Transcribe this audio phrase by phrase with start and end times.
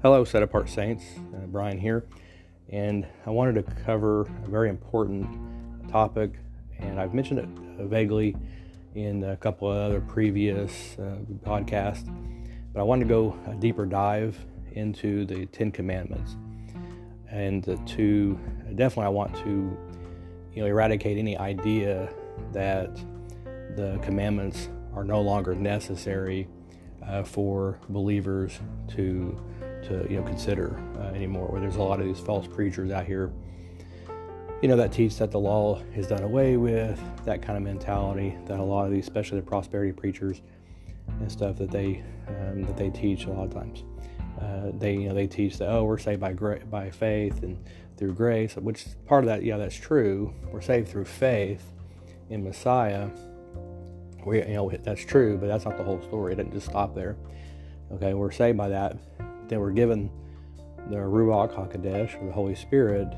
[0.00, 1.02] Hello, Set Apart Saints.
[1.34, 2.04] Uh, Brian here.
[2.68, 5.26] And I wanted to cover a very important
[5.90, 6.34] topic,
[6.78, 7.48] and I've mentioned it
[7.84, 8.36] vaguely
[8.94, 12.06] in a couple of other previous uh, podcasts,
[12.72, 14.38] but I wanted to go a deeper dive
[14.70, 16.36] into the Ten Commandments.
[17.28, 18.38] And to
[18.76, 19.76] definitely, I want to
[20.54, 22.08] you know, eradicate any idea
[22.52, 22.94] that
[23.74, 26.46] the commandments are no longer necessary
[27.04, 28.60] uh, for believers
[28.90, 29.36] to
[29.88, 31.48] to you know consider uh, anymore.
[31.48, 33.32] Where there's a lot of these false preachers out here,
[34.62, 38.36] you know, that teach that the law is done away with, that kind of mentality.
[38.46, 40.42] That a lot of these, especially the prosperity preachers
[41.20, 43.84] and stuff, that they um, that they teach a lot of times.
[44.40, 47.58] Uh, they you know they teach that oh we're saved by gra- by faith and
[47.96, 50.32] through grace, which part of that yeah that's true.
[50.52, 51.64] We're saved through faith
[52.30, 53.08] in Messiah.
[54.24, 56.34] We you know that's true, but that's not the whole story.
[56.34, 57.16] It doesn't just stop there.
[57.92, 58.96] Okay, we're saved by that,
[59.48, 60.10] they were given
[60.88, 63.08] the Ruach HaKodesh, or the Holy Spirit,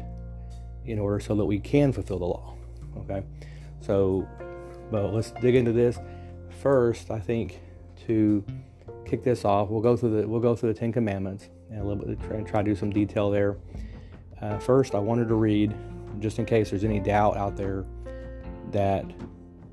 [0.84, 2.54] in order so that we can fulfill the law.
[2.98, 3.22] Okay?
[3.80, 4.26] So,
[4.90, 5.98] but let's dig into this.
[6.62, 7.60] First, I think
[8.06, 8.44] to
[9.04, 11.84] kick this off, we'll go through the we'll go through the Ten Commandments and a
[11.84, 13.56] little bit try, try to do some detail there.
[14.40, 15.74] Uh, first, I wanted to read,
[16.18, 17.84] just in case there's any doubt out there,
[18.72, 19.04] that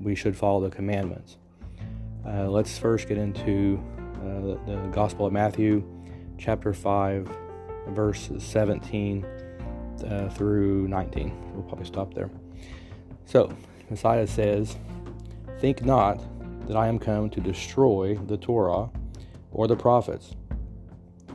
[0.00, 1.38] we should follow the commandments.
[2.26, 3.82] Uh, let's first get into
[4.16, 5.82] uh, the, the Gospel of Matthew,
[6.38, 7.28] chapter 5,
[7.88, 9.26] verse 17
[10.06, 11.54] uh, through 19.
[11.54, 12.30] We'll probably stop there.
[13.26, 13.52] So,
[13.90, 14.76] Messiah says,
[15.60, 16.22] Think not
[16.66, 18.90] that I am come to destroy the Torah
[19.50, 20.34] or the prophets.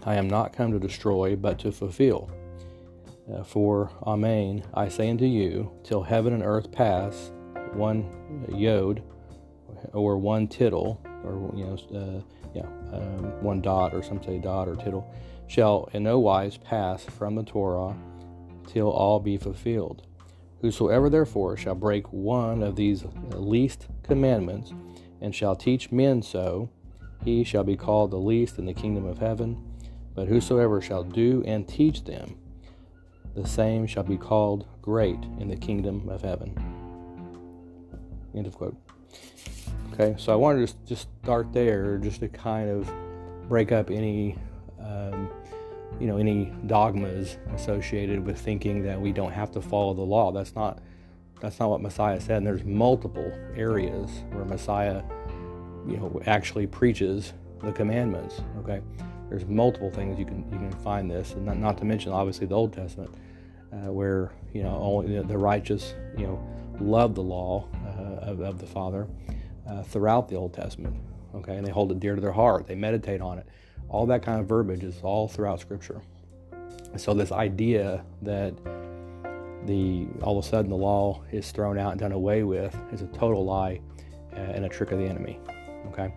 [0.05, 2.29] I am not come to destroy, but to fulfill.
[3.31, 7.31] Uh, for, Amen, I say unto you, till heaven and earth pass,
[7.73, 9.01] one yod,
[9.93, 14.67] or one tittle, or you know, uh, yeah, um, one dot, or some say dot
[14.67, 15.13] or tittle,
[15.47, 17.95] shall in no wise pass from the Torah
[18.67, 20.07] till all be fulfilled.
[20.61, 24.71] Whosoever therefore shall break one of these least commandments,
[25.21, 26.69] and shall teach men so,
[27.23, 29.61] he shall be called the least in the kingdom of heaven.
[30.15, 32.35] But whosoever shall do and teach them,
[33.35, 36.55] the same shall be called great in the kingdom of heaven.
[38.35, 38.77] End of quote.
[39.93, 42.91] Okay, so I wanted to just start there, just to kind of
[43.47, 44.35] break up any,
[44.79, 45.29] um,
[45.99, 50.31] you know, any dogmas associated with thinking that we don't have to follow the law.
[50.31, 50.79] That's not,
[51.39, 52.37] that's not what Messiah said.
[52.37, 55.03] And there's multiple areas where Messiah,
[55.87, 58.41] you know, actually preaches the commandments.
[58.61, 58.81] Okay,
[59.29, 62.47] there's multiple things you can you can find this, and not, not to mention obviously
[62.47, 63.13] the Old Testament,
[63.71, 66.43] uh, where you know only the righteous, you know,
[66.81, 69.07] love the law uh, of, of the Father
[69.67, 70.95] uh, throughout the Old Testament.
[71.35, 72.67] Okay, and they hold it dear to their heart.
[72.67, 73.47] They meditate on it.
[73.89, 76.01] All that kind of verbiage is all throughout Scripture.
[76.97, 78.53] so this idea that
[79.65, 83.01] the all of a sudden the law is thrown out and done away with is
[83.01, 83.79] a total lie
[84.31, 85.39] and a trick of the enemy.
[85.87, 86.13] Okay.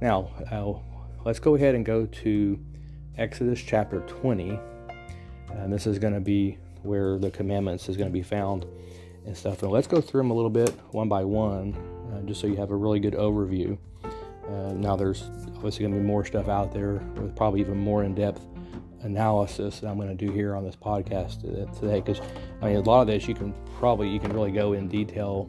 [0.00, 0.74] Now uh,
[1.24, 2.58] let's go ahead and go to
[3.16, 4.58] Exodus chapter 20,
[5.52, 8.66] and this is going to be where the commandments is going to be found
[9.24, 9.62] and stuff.
[9.62, 11.72] And let's go through them a little bit one by one
[12.12, 13.78] uh, just so you have a really good overview.
[14.48, 15.22] Uh, now, there's
[15.56, 18.46] obviously going to be more stuff out there with probably even more in depth
[19.04, 21.42] analysis that I'm going to do here on this podcast
[21.80, 22.00] today.
[22.00, 22.20] Because
[22.60, 25.48] I mean, a lot of this you can probably you can really go in detail,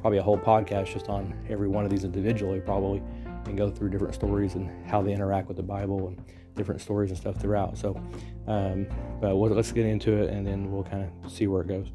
[0.00, 3.02] probably a whole podcast just on every one of these individually, probably,
[3.46, 6.20] and go through different stories and how they interact with the Bible and
[6.54, 7.76] different stories and stuff throughout.
[7.76, 8.00] So,
[8.46, 8.86] um,
[9.20, 11.88] but we'll, let's get into it and then we'll kind of see where it goes.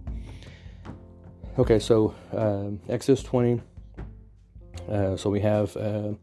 [1.58, 3.62] Okay, so um, Exodus 20
[4.90, 6.14] uh, so we have uh,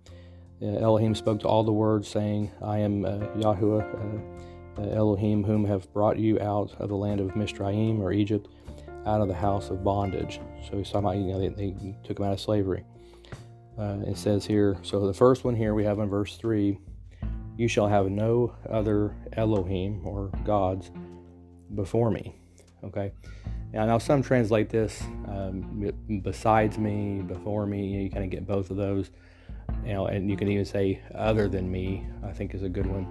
[0.60, 4.20] uh, Elohim spoke to all the words, saying, I am uh, Yahuwah,
[4.78, 8.48] uh, Elohim, whom have brought you out of the land of Mizraim or Egypt,
[9.06, 10.40] out of the house of bondage.
[10.68, 12.84] So he's talking about, you know, they, they took him out of slavery.
[13.78, 16.78] it says here, so the first one here we have in verse 3
[17.56, 20.90] You shall have no other Elohim or gods
[21.74, 22.34] before me.
[22.82, 23.12] Okay.
[23.72, 25.92] Now, some translate this um,
[26.22, 27.86] besides me, before me.
[27.86, 29.10] You, know, you kind of get both of those.
[29.84, 32.06] You know, and you can even say other than me.
[32.24, 33.06] I think is a good one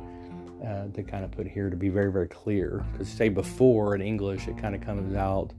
[0.66, 2.84] uh, to kind of put here to be very, very clear.
[2.92, 5.54] Because say before in English, it kind of comes out.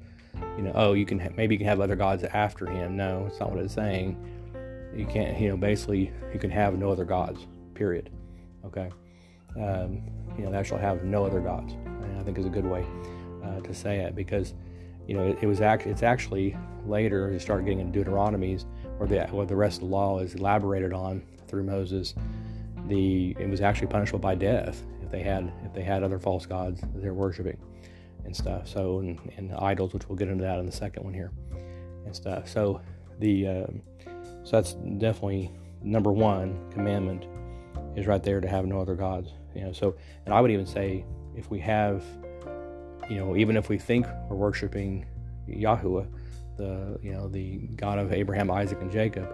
[0.56, 2.96] You know, oh, you can ha- maybe you can have other gods after him.
[2.96, 4.16] No, it's not what it's saying.
[4.94, 5.38] You can't.
[5.40, 7.46] You know, basically, you can have no other gods.
[7.74, 8.10] Period.
[8.64, 8.90] Okay.
[9.56, 10.02] Um,
[10.36, 11.72] you know, thou shalt have no other gods.
[11.72, 12.84] And I think is a good way
[13.44, 14.54] uh, to say it because
[15.08, 16.56] you know, it, it was act, it's actually
[16.86, 18.64] later you start getting into Deuteronomies
[18.98, 22.14] where the where the rest of the law is elaborated on through Moses.
[22.86, 26.46] The it was actually punishable by death if they had if they had other false
[26.46, 27.56] gods that they're worshiping
[28.24, 28.68] and stuff.
[28.68, 31.32] So and, and idols, which we'll get into that in the second one here
[32.04, 32.48] and stuff.
[32.48, 32.80] So
[33.18, 33.82] the um,
[34.44, 35.50] so that's definitely
[35.82, 37.26] number one commandment
[37.96, 39.30] is right there to have no other gods.
[39.54, 39.96] You know, so
[40.26, 41.04] and I would even say
[41.34, 42.02] if we have,
[43.08, 45.06] you know, even if we think we're worshiping
[45.48, 46.06] Yahuwah,
[46.56, 49.32] the you know the God of Abraham, Isaac, and Jacob,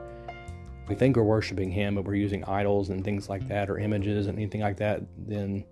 [0.88, 4.26] we think we're worshiping Him, but we're using idols and things like that, or images
[4.26, 5.64] and anything like that, then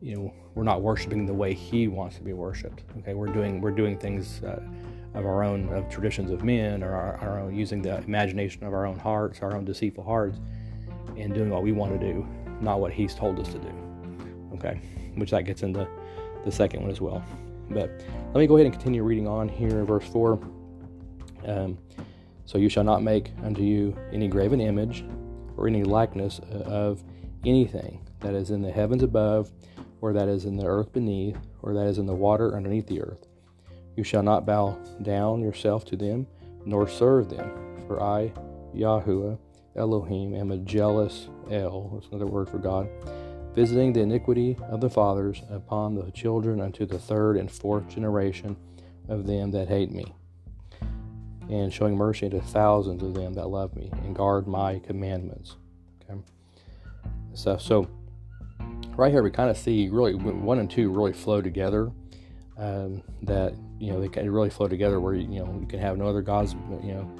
[0.00, 2.84] you know we're not worshiping the way He wants to be worshipped.
[2.98, 4.42] Okay, we're doing we're doing things.
[4.42, 4.60] Uh,
[5.14, 8.74] of our own of traditions of men or our, our, own using the imagination of
[8.74, 10.38] our own hearts our own deceitful hearts
[11.16, 12.28] and doing what we want to do
[12.60, 13.72] not what he's told us to do
[14.52, 14.78] okay
[15.14, 15.88] which that gets into
[16.44, 17.24] the second one as well
[17.70, 17.90] but
[18.32, 20.40] let me go ahead and continue reading on here verse 4
[21.46, 21.78] um,
[22.44, 25.04] so you shall not make unto you any graven image
[25.56, 27.02] or any likeness of
[27.44, 29.50] anything that is in the heavens above
[30.00, 33.02] or that is in the earth beneath or that is in the water underneath the
[33.02, 33.26] earth.
[33.96, 36.26] You shall not bow down yourself to them,
[36.64, 37.50] nor serve them,
[37.86, 38.32] for I,
[38.74, 39.38] Yahuwah,
[39.76, 42.88] Elohim, am a jealous El, that's another word for God,
[43.58, 48.56] visiting the iniquity of the fathers upon the children unto the third and fourth generation
[49.08, 50.14] of them that hate me,
[51.50, 55.56] and showing mercy unto thousands of them that love me and guard my commandments.
[56.08, 56.20] Okay,
[57.34, 57.88] so so
[58.96, 61.90] right here we kind of see really one and two really flow together.
[62.58, 66.06] Um, that you know they really flow together where you know you can have no
[66.06, 66.54] other gods
[66.84, 67.10] you know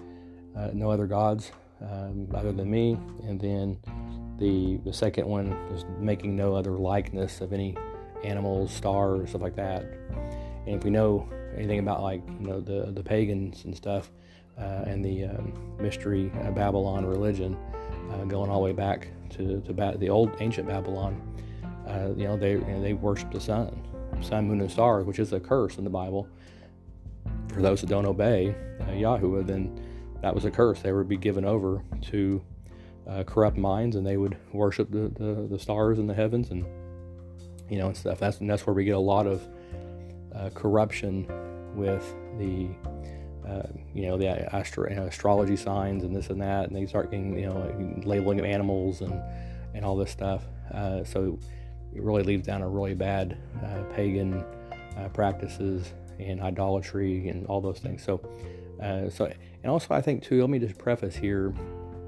[0.57, 1.51] uh, no other gods
[1.81, 2.97] um, other than me
[3.27, 3.79] and then
[4.39, 7.77] the the second one is making no other likeness of any
[8.25, 9.83] animals stars stuff like that
[10.67, 14.11] and if we know anything about like you know the the pagans and stuff
[14.59, 17.57] uh, and the um, mystery uh, Babylon religion
[18.11, 21.21] uh, going all the way back to, to ba- the old ancient Babylon
[21.87, 23.83] uh, you know they you know, they worship the sun
[24.21, 26.29] sun moon and stars which is a curse in the Bible
[27.53, 29.81] for those that don't obey uh, Yahuwah, then
[30.23, 30.81] that was a curse.
[30.81, 32.43] They would be given over to
[33.09, 36.65] uh, corrupt minds, and they would worship the, the, the, stars in the heavens, and
[37.71, 38.19] you know, and stuff.
[38.19, 39.47] That's and that's where we get a lot of
[40.35, 41.27] uh, corruption
[41.75, 42.69] with the
[43.49, 47.39] uh, you know the astro- astrology signs and this and that, and they start getting
[47.39, 49.21] you know labeling of animals and
[49.75, 50.45] and all this stuff.
[50.73, 51.39] Uh, so
[51.95, 54.45] it really leads down a really bad uh, pagan
[55.15, 58.03] practices and idolatry and all those things.
[58.03, 58.21] So,
[58.83, 59.33] uh, so
[59.63, 60.41] and also I think too.
[60.41, 61.55] Let me just preface here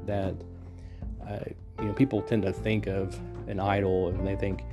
[0.07, 0.35] that
[1.31, 1.39] uh,
[1.79, 3.19] you know people tend to think of
[3.49, 4.65] an idol and they think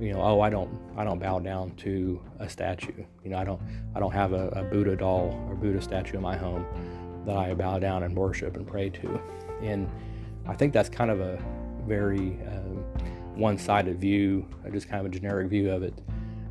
[0.00, 3.04] you know oh I don't I don't bow down to a statue.
[3.24, 3.60] You know I don't
[3.94, 6.64] I don't have a, a Buddha doll or Buddha statue in my home
[7.26, 9.20] that I bow down and worship and pray to.
[9.62, 9.88] And
[10.46, 11.38] I think that's kind of a
[11.86, 12.84] very um,
[13.34, 15.94] one-sided view, just kind of a generic view of it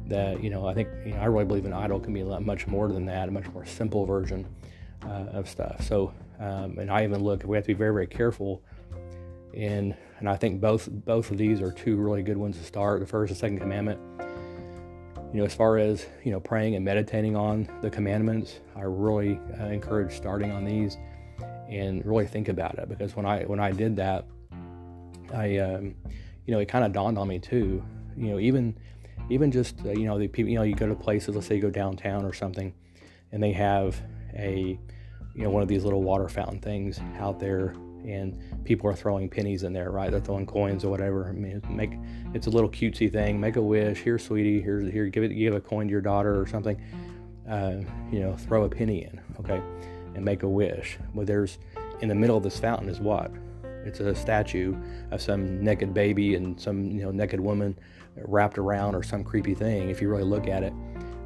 [0.08, 2.68] that you know I think you know, I really believe an idol can be much
[2.68, 4.48] more than that, a much more simple version
[5.06, 5.82] uh, of stuff.
[5.86, 8.64] So, um, and I even look we have to be very very careful
[9.54, 13.00] in, and I think both both of these are two really good ones to start.
[13.00, 14.00] The first and second commandment.
[15.32, 19.40] You know, as far as you know, praying and meditating on the commandments, I really
[19.60, 20.98] uh, encourage starting on these
[21.70, 24.26] and really think about it because when I when I did that,
[25.34, 25.96] I um,
[26.46, 27.84] you know it kind of dawned on me too.
[28.18, 28.76] You know, even
[29.30, 31.56] even just uh, you know the people you know you go to places let's say
[31.56, 32.74] you go downtown or something
[33.32, 34.02] and they have
[34.36, 34.80] a
[35.36, 37.76] you know one of these little water fountain things out there
[38.06, 40.12] and people are throwing pennies in there right?
[40.12, 41.28] They're throwing coins or whatever.
[41.28, 41.94] I mean, make
[42.34, 43.40] it's a little cutesy thing.
[43.40, 44.00] Make a wish.
[44.00, 44.62] Here sweetie.
[44.62, 46.82] Here's here give it give a coin to your daughter or something.
[47.50, 49.62] Uh, you know throw a penny in okay?
[50.16, 50.98] And make a wish.
[51.14, 51.58] Well there's
[52.02, 53.32] in the middle of this fountain is what?
[53.86, 54.76] It's a statue
[55.12, 57.78] of some naked baby and some you know naked woman
[58.16, 59.90] wrapped around or some creepy thing.
[59.90, 60.74] If you really look at it,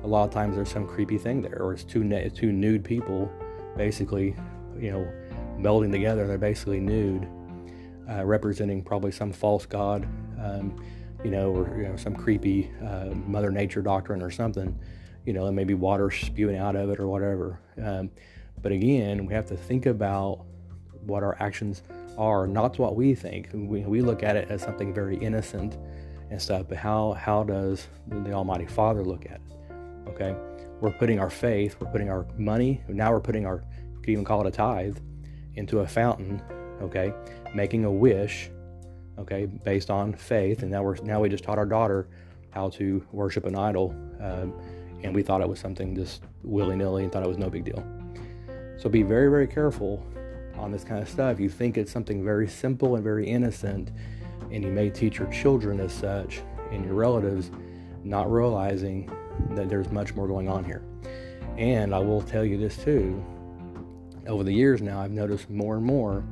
[0.03, 3.31] a lot of times there's some creepy thing there, or it's two two nude people,
[3.77, 4.35] basically,
[4.77, 5.07] you know,
[5.59, 6.27] melding together.
[6.27, 7.27] They're basically nude,
[8.09, 10.07] uh, representing probably some false god,
[10.39, 10.75] um,
[11.23, 14.77] you know, or you know, some creepy uh, Mother Nature doctrine or something.
[15.25, 17.59] You know, and maybe water spewing out of it or whatever.
[17.81, 18.11] Um,
[18.61, 20.45] but again, we have to think about
[21.05, 21.81] what our actions
[22.17, 23.49] are, not what we think.
[23.53, 25.77] We, we look at it as something very innocent
[26.29, 30.09] and stuff, but how how does the Almighty Father look at it?
[30.09, 30.35] Okay,
[30.81, 32.81] we're putting our faith, we're putting our money.
[32.87, 34.97] Now we're putting our, you could even call it a tithe,
[35.55, 36.41] into a fountain.
[36.81, 37.13] Okay,
[37.53, 38.49] making a wish.
[39.19, 42.07] Okay, based on faith, and now we're now we just taught our daughter
[42.49, 44.53] how to worship an idol, um,
[45.03, 47.63] and we thought it was something just willy nilly and thought it was no big
[47.63, 47.85] deal.
[48.77, 50.03] So be very very careful
[50.57, 51.39] on this kind of stuff.
[51.39, 53.91] You think it's something very simple and very innocent
[54.51, 56.41] and you may teach your children as such
[56.71, 57.51] and your relatives
[58.03, 59.11] not realizing
[59.51, 60.83] that there's much more going on here.
[61.57, 63.23] And I will tell you this too
[64.27, 66.23] over the years now, I've noticed more and more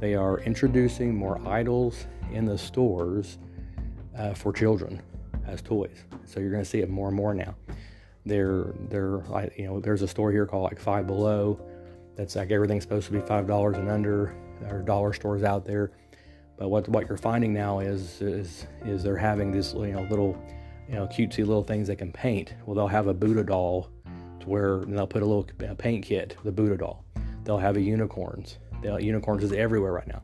[0.00, 3.38] they are introducing more idols in the stores
[4.18, 5.00] uh, for children
[5.46, 5.96] as toys.
[6.24, 7.54] So you're going to see it more and more now.
[8.26, 9.22] They're they're
[9.56, 11.60] you know there's a store here called like Five Below
[12.16, 14.34] that's like everything's supposed to be five dollars and under.
[14.60, 15.90] There are dollar stores out there,
[16.58, 20.42] but what what you're finding now is is is they're having these you know little
[20.88, 22.54] you know cutesy little things they can paint.
[22.64, 23.90] Well, they'll have a Buddha doll
[24.44, 25.44] to where they'll put a little
[25.76, 27.04] paint kit, the Buddha doll.
[27.44, 28.58] They'll have a unicorns.
[28.82, 30.22] They'll, unicorns is everywhere right now.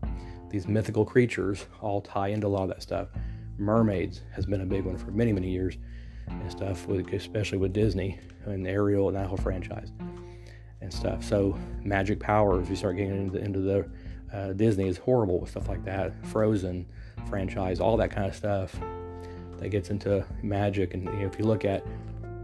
[0.50, 3.08] These mythical creatures all tie into a lot of that stuff.
[3.58, 5.76] Mermaids has been a big one for many many years
[6.28, 9.92] and stuff, with, especially with Disney and the Ariel and that whole franchise
[10.80, 11.24] and stuff.
[11.24, 13.90] So magic powers, we start getting into, into the
[14.32, 16.12] uh, Disney is horrible with stuff like that.
[16.26, 16.86] Frozen
[17.28, 18.78] franchise, all that kind of stuff
[19.58, 20.94] that gets into magic.
[20.94, 21.84] And you know, if you look at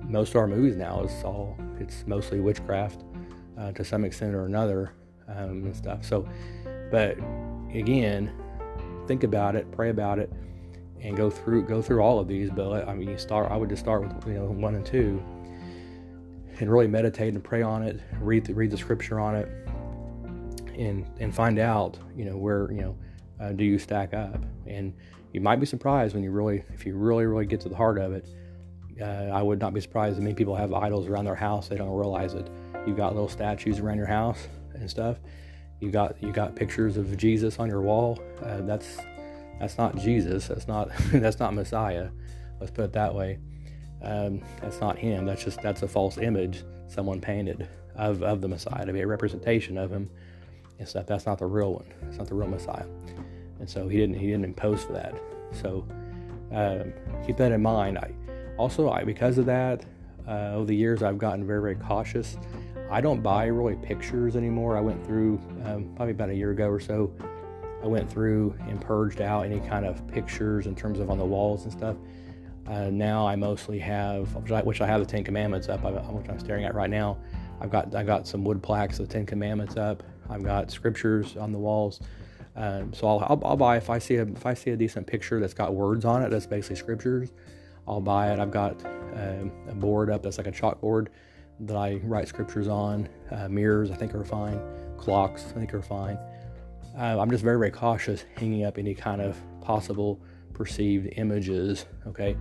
[0.08, 3.04] most of our movies now, is all it's mostly witchcraft
[3.58, 4.92] uh, to some extent or another
[5.28, 6.04] um, and stuff.
[6.04, 6.28] So,
[6.90, 7.16] but
[7.74, 8.32] again,
[9.06, 10.32] think about it, pray about it,
[11.00, 12.50] and go through go through all of these.
[12.50, 13.50] But I mean, you start.
[13.50, 15.22] I would just start with you know one and two,
[16.60, 18.00] and really meditate and pray on it.
[18.20, 19.48] Read the, read the scripture on it,
[20.76, 22.96] and and find out you know where you know
[23.40, 24.44] uh, do you stack up.
[24.66, 24.94] And
[25.32, 27.98] you might be surprised when you really if you really really get to the heart
[27.98, 28.26] of it.
[29.00, 31.68] Uh, I would not be surprised that many people have idols around their house.
[31.68, 32.48] They don't realize it.
[32.86, 35.18] You've got little statues around your house and stuff.
[35.80, 38.18] You got you got pictures of Jesus on your wall.
[38.42, 38.98] Uh, that's
[39.60, 40.48] that's not Jesus.
[40.48, 42.08] That's not that's not Messiah.
[42.60, 43.38] Let's put it that way.
[44.02, 45.26] Um, that's not him.
[45.26, 49.06] That's just that's a false image someone painted of, of the Messiah to be a
[49.06, 50.08] representation of him
[50.78, 51.06] and stuff.
[51.06, 51.86] That's not the real one.
[52.08, 52.86] It's not the real Messiah.
[53.58, 55.14] And so he didn't he didn't impose for that.
[55.52, 55.86] So
[56.52, 56.92] um,
[57.26, 57.98] keep that in mind.
[57.98, 58.12] I
[58.56, 59.84] also I, because of that
[60.26, 62.36] uh, over the years I've gotten very very cautious.
[62.90, 64.76] I don't buy really pictures anymore.
[64.76, 67.12] I went through um, probably about a year ago or so
[67.82, 71.24] I went through and purged out any kind of pictures in terms of on the
[71.24, 71.96] walls and stuff.
[72.66, 74.34] Uh, now I mostly have,
[74.64, 77.16] which I, have the Ten Commandments up, which I'm staring at right now.
[77.60, 80.02] I've got I got some wood plaques of the Ten Commandments up.
[80.28, 82.00] I've got scriptures on the walls.
[82.56, 85.06] Um, so I'll, I'll, I'll, buy if I see a if I see a decent
[85.06, 86.30] picture that's got words on it.
[86.30, 87.30] That's basically scriptures.
[87.88, 88.38] I'll buy it.
[88.38, 91.08] I've got um, a board up that's like a chalkboard
[91.60, 93.08] that I write scriptures on.
[93.30, 94.60] Uh, mirrors I think are fine.
[94.98, 96.18] Clocks I think are fine
[96.98, 100.20] uh, I'm just very, very cautious hanging up any kind of possible
[100.54, 102.36] perceived images, okay,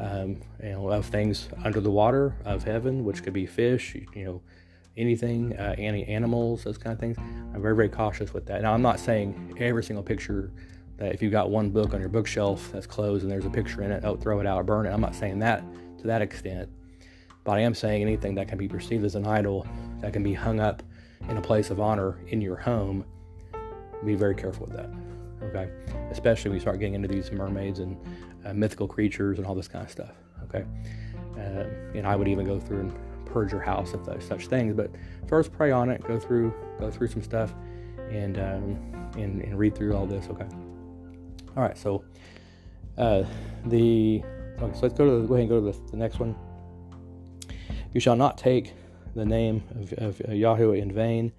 [0.00, 4.24] um, you know, of things under the water, of heaven, which could be fish, you
[4.24, 4.42] know,
[4.96, 7.18] anything, uh, any animals, those kind of things.
[7.18, 8.62] I'm very, very cautious with that.
[8.62, 10.52] Now, I'm not saying every single picture
[10.98, 13.82] that if you've got one book on your bookshelf that's closed and there's a picture
[13.82, 14.90] in it, oh, throw it out or burn it.
[14.90, 15.64] I'm not saying that
[15.98, 16.68] to that extent,
[17.44, 19.66] but I am saying anything that can be perceived as an idol
[20.00, 20.82] that can be hung up
[21.28, 23.04] in a place of honor in your home
[24.04, 24.90] be very careful with that.
[25.42, 25.70] Okay,
[26.10, 27.96] especially when you start getting into these mermaids and
[28.44, 30.12] uh, mythical creatures and all this kind of stuff.
[30.44, 30.64] Okay,
[31.36, 34.74] uh, and I would even go through and purge your house if there's such things.
[34.74, 34.90] But
[35.28, 36.02] first, pray on it.
[36.06, 37.54] Go through, go through some stuff,
[38.10, 40.26] and um, and, and read through all this.
[40.28, 40.46] Okay.
[41.58, 41.76] All right.
[41.76, 42.04] So
[42.96, 43.24] uh,
[43.66, 44.22] the
[44.60, 44.74] okay.
[44.74, 46.36] So let's go to the, go ahead and go to the, the next one.
[47.92, 48.74] You shall not take
[49.16, 51.32] the name of, of Yahweh in vain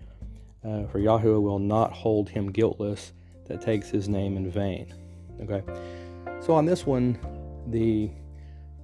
[0.64, 3.14] uh, for Yahweh will not hold him guiltless
[3.46, 4.94] that takes his name in vain.
[5.42, 5.64] Okay,
[6.42, 7.18] so on this one,
[7.68, 8.10] the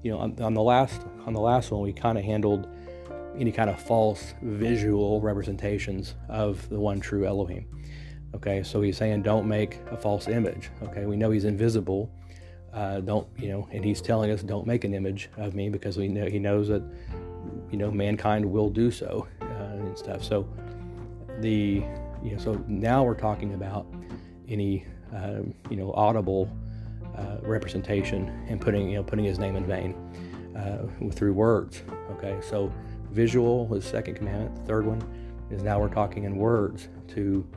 [0.03, 2.67] you know on, on the last on the last one we kind of handled
[3.37, 7.67] any kind of false visual representations of the one true Elohim.
[8.35, 10.69] Okay, so he's saying don't make a false image.
[10.83, 12.11] Okay, we know he's invisible.
[12.73, 13.67] Uh, don't you know?
[13.71, 16.67] And he's telling us don't make an image of me because we know he knows
[16.67, 16.83] that
[17.71, 20.21] you know mankind will do so uh, and stuff.
[20.21, 20.47] So
[21.39, 21.81] the
[22.21, 23.87] you know, so now we're talking about
[24.49, 26.51] any um, you know audible
[27.17, 29.95] uh, representation and putting you know putting his name in vain
[30.57, 31.83] uh, through words.
[32.11, 32.69] Okay, so
[33.11, 34.53] visual the second commandment.
[34.57, 35.01] The third one
[35.49, 37.47] is now we're talking in words to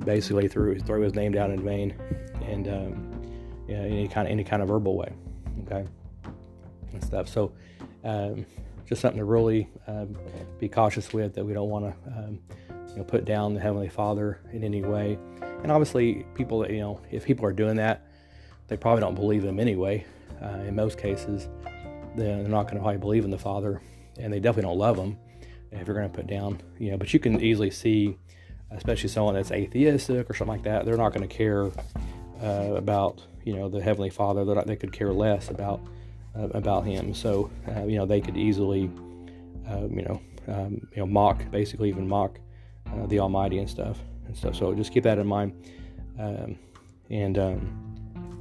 [0.00, 1.94] basically through throw his name down in vain
[2.42, 3.10] and um,
[3.68, 5.12] you know, any kind of any kind of verbal way.
[5.64, 5.84] Okay,
[6.92, 7.28] and stuff.
[7.28, 7.52] So.
[8.04, 8.44] Um,
[8.86, 10.14] just something to really um,
[10.58, 12.38] be cautious with that we don't want to um,
[12.90, 15.18] you know, put down the Heavenly Father in any way.
[15.62, 18.06] And obviously, people that, you know, if people are doing that,
[18.68, 20.04] they probably don't believe Him anyway.
[20.42, 21.48] Uh, in most cases,
[22.16, 23.80] they're not going to probably believe in the Father,
[24.18, 25.16] and they definitely don't love Him
[25.72, 28.16] if you're going to put down, you know, but you can easily see,
[28.76, 31.70] especially someone that's atheistic or something like that, they're not going to care
[32.42, 35.80] uh, about, you know, the Heavenly Father that they could care less about
[36.36, 37.14] uh, about Him.
[37.14, 38.90] So, uh, you know, they could easily,
[39.68, 42.38] uh, you know, um, you know, mock, basically even mock
[42.92, 44.56] uh, the Almighty and stuff and stuff.
[44.56, 45.52] So just keep that in mind.
[46.18, 46.58] Um,
[47.10, 48.40] and um,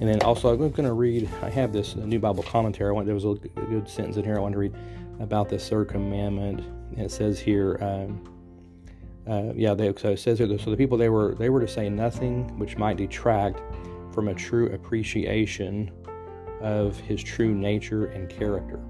[0.00, 1.28] and then also I'm going to read.
[1.42, 2.90] I have this new Bible commentary.
[2.90, 4.74] I want there was a good sentence in here I want to read
[5.20, 6.60] about the third commandment.
[6.96, 7.78] And it says here.
[7.80, 8.28] Um,
[9.26, 11.68] uh, yeah, they, so it says here, so the people they were they were to
[11.68, 13.62] say nothing which might detract
[14.12, 15.90] from a true appreciation
[16.60, 18.80] of his true nature and character.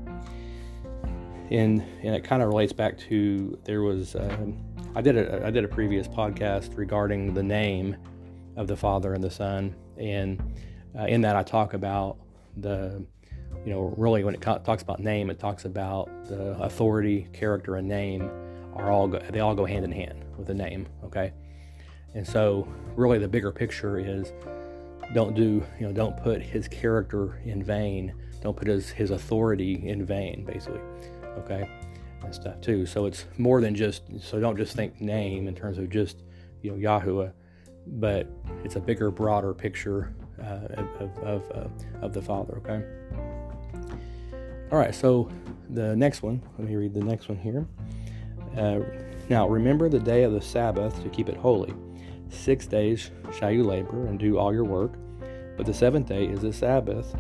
[1.51, 4.59] And and it kind of relates back to there was um,
[4.95, 7.97] I did a I did a previous podcast regarding the name
[8.57, 10.43] of the Father and the Son, and
[10.99, 12.17] uh, in that I talk about
[12.57, 13.05] the
[13.67, 17.87] you know really when it talks about name, it talks about the authority, character, and
[17.87, 18.31] name
[18.75, 20.87] are all go, they all go hand in hand with the name.
[21.05, 21.33] Okay,
[22.15, 24.33] and so really the bigger picture is
[25.15, 28.15] don't do you know don't put his character in vain.
[28.43, 30.45] Don't put his his authority in vain.
[30.45, 30.81] Basically,
[31.39, 31.69] okay,
[32.25, 32.87] and stuff too.
[32.87, 36.23] So it's more than just so don't just think name in terms of just
[36.63, 37.33] you know Yahuwah,
[37.87, 38.29] but
[38.65, 42.61] it's a bigger, broader picture uh, of of, uh, of the Father.
[42.65, 42.83] Okay.
[44.71, 45.29] All right, so
[45.69, 47.67] the next one, let me read the next one here.
[48.57, 48.81] Uh,
[49.29, 51.75] now remember the day of the Sabbath to keep it holy.
[52.29, 54.95] Six days shall you labor and do all your work,
[55.57, 57.15] but the seventh day is the Sabbath,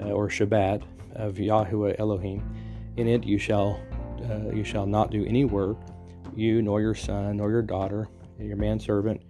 [0.00, 0.82] uh, or Shabbat,
[1.14, 2.42] of Yahuwah Elohim.
[2.96, 3.80] In it you shall
[4.30, 5.78] uh, you shall not do any work,
[6.34, 9.22] you nor your son nor your daughter, your manservant,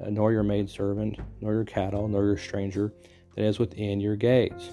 [0.00, 2.92] uh, nor your maidservant, nor your cattle, nor your stranger
[3.34, 4.70] that is within your gates.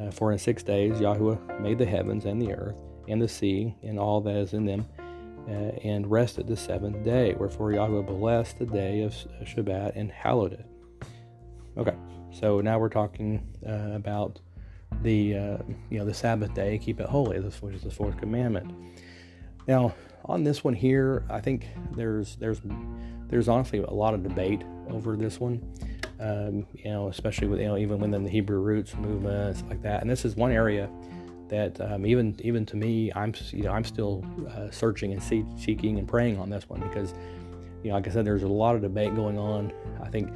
[0.00, 2.76] Uh, for in six days Yahuwah made the heavens and the earth
[3.08, 4.86] and the sea and all that is in them,
[5.48, 7.34] and rested the seventh day.
[7.34, 9.12] Wherefore Yahweh blessed the day of
[9.44, 10.66] Shabbat and hallowed it.
[11.76, 11.96] Okay,
[12.30, 14.40] so now we're talking uh, about
[15.02, 15.58] the uh,
[15.90, 18.72] you know the Sabbath day, keep it holy, which is the fourth commandment.
[19.66, 19.94] Now
[20.26, 22.60] on this one here, I think there's there's
[23.28, 25.62] there's honestly a lot of debate over this one.
[26.20, 29.82] Um, you know, especially with you know even within the Hebrew roots movement, stuff like
[29.82, 30.02] that.
[30.02, 30.88] And this is one area
[31.52, 35.44] that um, even even to me, I'm you know I'm still uh, searching and see,
[35.56, 37.12] seeking and praying on this one because
[37.82, 39.70] you know like I said, there's a lot of debate going on.
[40.02, 40.32] I think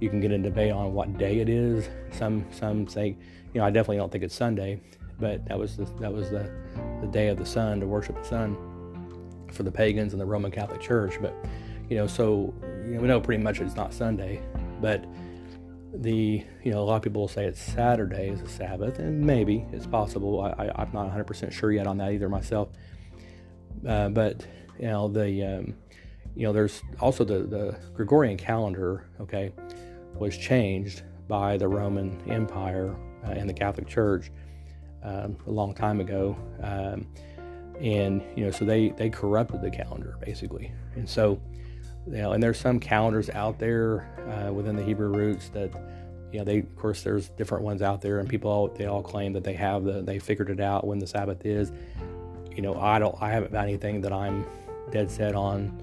[0.00, 1.88] you can get a debate on what day it is.
[2.12, 3.08] Some some say
[3.52, 4.80] you know I definitely don't think it's Sunday,
[5.20, 6.50] but that was the, that was the
[7.02, 8.56] the day of the sun to worship the sun
[9.52, 11.18] for the pagans and the Roman Catholic Church.
[11.20, 11.34] But
[11.90, 12.54] you know so
[12.86, 14.40] you know, we know pretty much it's not Sunday,
[14.80, 15.04] but
[15.96, 19.20] the you know a lot of people will say it's Saturday is a Sabbath, and
[19.20, 20.40] maybe it's possible.
[20.40, 22.68] I, I, am not 100% sure yet on that either myself.
[23.86, 24.46] Uh, but
[24.78, 25.74] you know the um,
[26.34, 29.06] you know there's also the the Gregorian calendar.
[29.20, 29.52] Okay,
[30.14, 34.30] was changed by the Roman Empire uh, and the Catholic Church
[35.02, 37.06] um, a long time ago, um,
[37.80, 41.40] and you know so they they corrupted the calendar basically, and so
[42.06, 45.72] you know, and there's some calendars out there uh, within the Hebrew roots that,
[46.32, 49.02] you know, they of course there's different ones out there, and people all, they all
[49.02, 51.72] claim that they have the they figured it out when the Sabbath is.
[52.54, 54.44] You know, I don't I haven't found anything that I'm
[54.90, 55.80] dead set on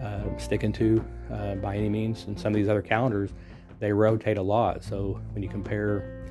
[0.00, 2.24] uh, sticking to uh, by any means.
[2.26, 3.30] And some of these other calendars,
[3.78, 4.82] they rotate a lot.
[4.82, 6.26] So when you compare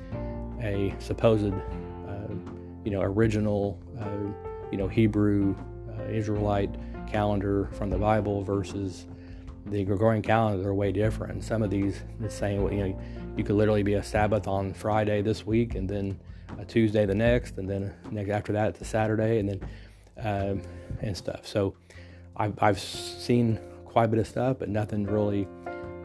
[0.60, 2.34] a supposed, uh,
[2.84, 5.54] you know, original, uh, you know, Hebrew
[5.88, 6.74] uh, Israelite
[7.06, 9.06] calendar from the Bible versus
[9.66, 11.44] the Gregorian calendars are way different.
[11.44, 13.00] Some of these, the same, you know,
[13.36, 16.18] you could literally be a Sabbath on Friday this week, and then
[16.58, 19.60] a Tuesday the next, and then next after that it's a Saturday, and then
[20.18, 20.62] um,
[21.00, 21.46] and stuff.
[21.46, 21.74] So
[22.36, 25.46] I've, I've seen quite a bit of stuff, but nothing really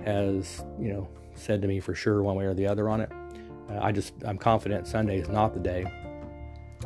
[0.06, 3.12] has you know said to me for sure one way or the other on it.
[3.70, 5.86] Uh, I just I'm confident Sunday is not the day,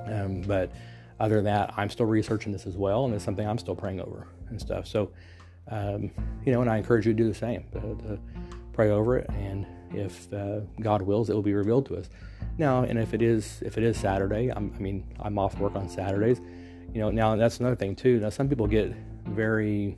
[0.05, 0.71] um, but
[1.19, 3.99] other than that, I'm still researching this as well, and it's something I'm still praying
[3.99, 4.87] over and stuff.
[4.87, 5.11] So
[5.69, 6.11] um,
[6.45, 8.19] you know, and I encourage you to do the same, to, to
[8.73, 12.09] pray over it, and if uh, God wills, it will be revealed to us.
[12.57, 15.75] Now, and if it is if it is Saturday, I'm, i mean, I'm off work
[15.75, 16.41] on Saturdays.
[16.93, 18.19] You know, now that's another thing too.
[18.19, 18.93] Now, some people get
[19.27, 19.97] very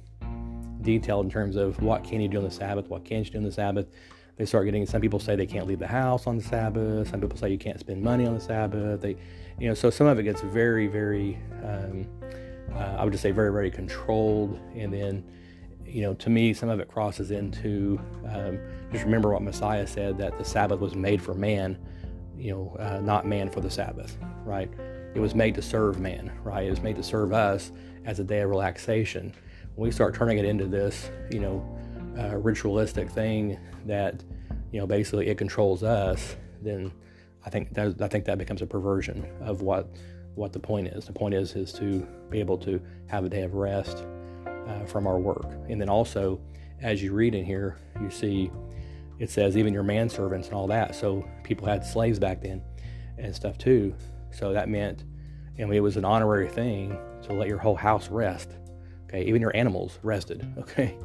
[0.82, 3.38] detailed in terms of what can you do on the Sabbath, what can't you do
[3.40, 3.88] on the Sabbath.
[4.38, 4.86] They start getting.
[4.86, 7.10] Some people say they can't leave the house on the Sabbath.
[7.10, 9.02] Some people say you can't spend money on the Sabbath.
[9.02, 9.16] They,
[9.60, 11.38] you know, so some of it gets very, very.
[11.64, 12.08] Um,
[12.74, 15.24] uh, I would just say very, very controlled, and then
[15.92, 18.00] you know, to me, some of it crosses into
[18.30, 18.60] um,
[18.92, 21.78] just remember what Messiah said that the Sabbath was made for man,
[22.38, 24.72] you know, uh, not man for the Sabbath, right?
[25.14, 26.66] It was made to serve man, right?
[26.66, 27.72] It was made to serve us
[28.06, 29.34] as a day of relaxation.
[29.76, 31.78] When we start turning it into this, you know,
[32.18, 34.24] uh, ritualistic thing that,
[34.72, 36.92] you know, basically it controls us, then
[37.46, 39.90] I think that I think that becomes a perversion of what
[40.36, 41.06] what the point is.
[41.06, 44.06] The point is is to be able to have a day of rest
[44.68, 46.40] uh, from our work, and then also
[46.82, 48.52] as you read in here, you see
[49.20, 50.96] it says even your manservants and all that.
[50.96, 52.64] So people had slaves back then
[53.20, 53.94] and stuff too.
[54.32, 55.04] So that meant,
[55.58, 58.50] and it was an honorary thing to let your whole house rest.
[59.06, 60.48] Okay, even your animals rested.
[60.58, 60.98] Okay,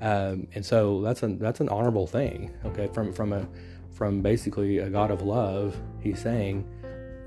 [0.00, 2.52] um, and so that's an that's an honorable thing.
[2.66, 3.48] Okay, from from a
[3.90, 6.68] from basically a God of love, He's saying,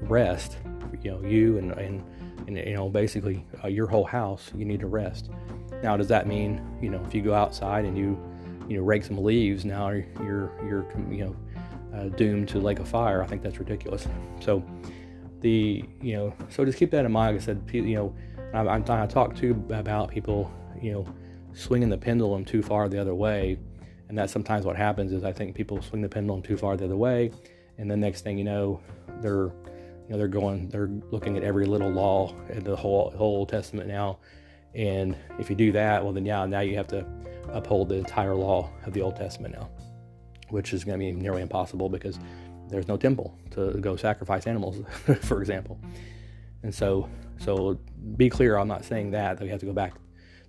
[0.01, 0.57] rest.
[1.01, 2.03] You know, you and and,
[2.47, 5.29] and you know basically uh, your whole house, you need to rest.
[5.83, 8.19] Now, does that mean you know if you go outside and you
[8.67, 11.35] you know rake some leaves, now you're you're you know
[11.95, 13.23] uh, doomed to lake of fire?
[13.23, 14.07] I think that's ridiculous.
[14.39, 14.63] So
[15.41, 17.35] the you know so just keep that in mind.
[17.35, 18.15] Like I said, you know,
[18.53, 21.05] I'm, I'm I talk too about people you know
[21.53, 23.57] swinging the pendulum too far the other way.
[24.07, 26.85] And that's sometimes what happens is I think people swing the pendulum too far the
[26.85, 27.31] other way,
[27.79, 28.79] and the next thing you know,
[29.19, 29.51] they're
[30.05, 33.49] you know they're going they're looking at every little law in the whole whole Old
[33.49, 34.19] Testament now.
[34.73, 37.05] And if you do that, well then yeah, now you have to
[37.49, 39.69] uphold the entire law of the Old Testament now,
[40.49, 42.19] which is going to be nearly impossible because
[42.69, 44.81] there's no temple to go sacrifice animals,
[45.21, 45.79] for example.
[46.63, 47.79] And so, so
[48.17, 48.57] be clear.
[48.57, 49.93] I'm not saying that that we have to go back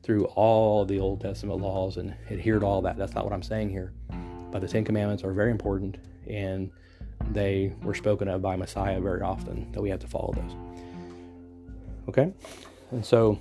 [0.02, 2.96] through all the Old Testament laws and adhere to all that.
[2.96, 3.92] That's not what I'm saying here.
[4.50, 6.70] But the Ten Commandments are very important, and
[7.32, 10.56] they were spoken of by Messiah very often, that we have to follow those.
[12.08, 12.32] Okay?
[12.90, 13.38] And so,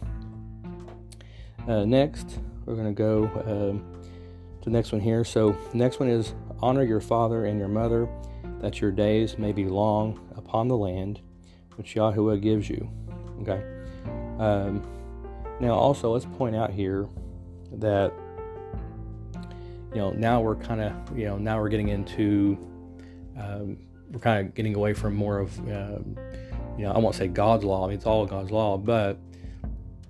[1.68, 4.04] uh, next, we're going to go um,
[4.62, 5.24] to the next one here.
[5.24, 8.10] So, next one is honor your father and your mother,
[8.62, 11.22] that your days may be long upon the land
[11.76, 12.90] which Yahuwah gives you.
[13.42, 13.64] Okay?
[14.40, 14.82] Um,
[15.60, 17.08] now, also, let's point out here
[17.72, 18.14] that
[19.94, 22.58] you know now we're kind of you know now we're getting into
[23.40, 23.78] um,
[24.12, 26.18] we're kind of getting away from more of um,
[26.78, 27.86] you know I won't say God's law.
[27.86, 29.18] I mean it's all God's law, but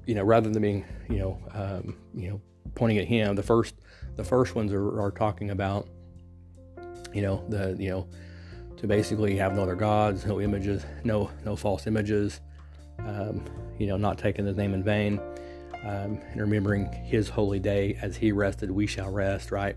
[0.05, 2.41] you know rather than being you know um, you know
[2.75, 3.75] pointing at Him, the first
[4.15, 5.87] the first ones are, are talking about
[7.13, 8.07] you know the you know
[8.77, 12.41] to basically have no other gods, no images, no no false images,
[12.99, 13.43] um,
[13.79, 15.19] you know, not taking His name in vain
[15.85, 19.75] um, and remembering his holy day as he rested, we shall rest, right?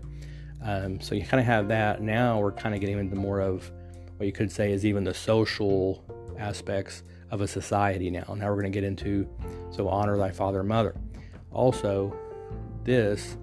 [0.61, 2.01] Um, so you kind of have that.
[2.01, 3.71] Now we're kind of getting into more of
[4.17, 6.03] what you could say is even the social
[6.37, 8.25] aspects of a society now.
[8.35, 9.27] Now we're going to get into
[9.71, 10.95] so honor thy father and mother.
[11.51, 12.13] Also,
[12.83, 13.37] this,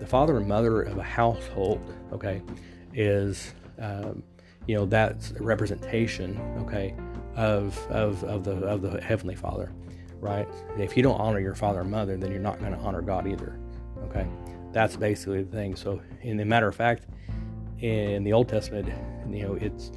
[0.00, 1.80] the father and mother of a household,
[2.12, 2.42] okay,
[2.94, 4.22] is, um,
[4.66, 6.94] you know, that's a representation, okay,
[7.36, 9.72] of, of, of, the, of the Heavenly Father
[10.20, 10.48] right?
[10.78, 13.26] If you don't honor your father and mother, then you're not going to honor God
[13.26, 13.58] either.
[14.04, 14.26] Okay,
[14.76, 15.74] that's basically the thing.
[15.74, 17.06] So, in the matter of fact,
[17.78, 18.86] in the Old Testament,
[19.26, 19.90] you know, it's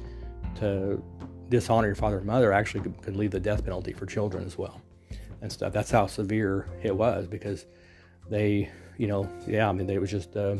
[0.54, 1.02] to
[1.50, 4.56] dishonor your father and mother actually could, could lead the death penalty for children as
[4.56, 4.80] well,
[5.42, 5.74] and stuff.
[5.74, 7.66] That's how severe it was because
[8.30, 10.56] they, you know, yeah, I mean, it was just, uh,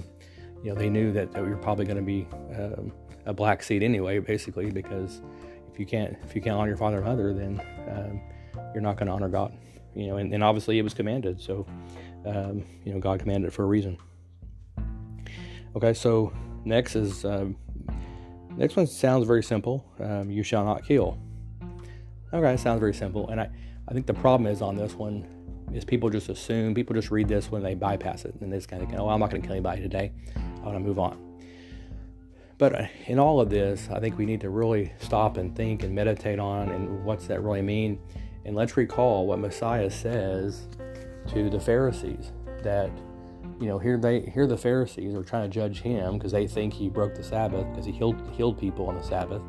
[0.62, 2.92] you know, they knew that, that we were probably going to be um,
[3.24, 5.22] a black seed anyway, basically, because
[5.72, 8.20] if you can't if you can't honor your father and mother, then um,
[8.74, 9.56] you're not going to honor God.
[9.94, 11.40] You know, and, and, obviously it was commanded.
[11.40, 11.66] So,
[12.26, 13.96] um, you know, God commanded it for a reason.
[15.76, 16.32] Okay, so
[16.64, 17.56] next is um,
[18.56, 19.84] next one sounds very simple.
[20.00, 21.18] Um, you shall not kill.
[22.32, 23.50] Okay, it sounds very simple, and I
[23.88, 25.26] I think the problem is on this one
[25.72, 28.68] is people just assume people just read this when they bypass it and they just
[28.68, 30.12] kind of go, oh, I'm not going to kill anybody today.
[30.36, 31.40] I want to move on.
[32.58, 35.82] But uh, in all of this, I think we need to really stop and think
[35.84, 38.00] and meditate on and what's that really mean
[38.44, 40.68] and let's recall what Messiah says
[41.28, 42.90] to the Pharisees that
[43.60, 46.72] you know here they here the Pharisees are trying to judge him because they think
[46.72, 49.42] he broke the Sabbath because he healed healed people on the Sabbath.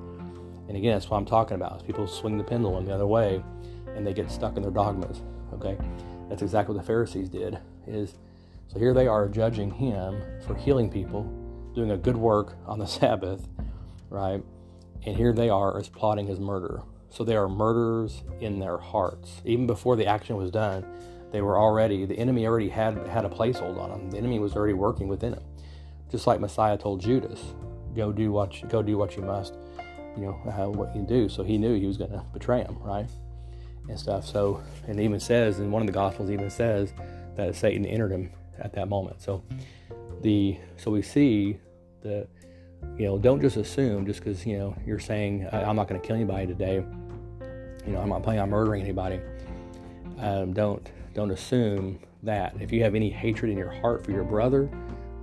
[0.68, 1.78] And again, that's what I'm talking about.
[1.78, 3.42] Is people swing the pendulum the other way
[3.96, 5.22] and they get stuck in their dogmas.
[5.54, 5.78] Okay,
[6.30, 7.58] that's exactly what the Pharisees did.
[7.88, 8.16] Is
[8.68, 11.24] so here they are judging him for healing people,
[11.74, 13.48] doing a good work on the Sabbath,
[14.10, 14.44] right?
[15.06, 16.84] And here they are as plotting his murder.
[17.10, 19.42] So they are murderers in their hearts.
[19.44, 20.86] Even before the action was done,
[21.32, 24.12] they were already, the enemy already had, had a placehold on them.
[24.12, 25.44] The enemy was already working within them.
[26.10, 27.40] Just like Messiah told Judas,
[27.96, 29.56] go do what you, go do what you must,
[30.18, 31.30] you know, uh, what you do.
[31.30, 33.08] So he knew he was going to betray him, right?
[33.88, 34.26] And stuff.
[34.26, 36.94] So, and even says, in one of the Gospels, even says
[37.36, 39.22] that Satan entered him at that moment.
[39.22, 39.44] So
[40.22, 41.58] the, so we see
[42.02, 42.28] the,
[42.98, 46.06] you know, don't just assume just because, you know, you're saying, I'm not going to
[46.06, 46.84] kill anybody today
[47.86, 49.20] you know, I'm not planning on murdering anybody.
[50.20, 54.24] Um, don't don't assume that if you have any hatred in your heart for your
[54.24, 54.70] brother,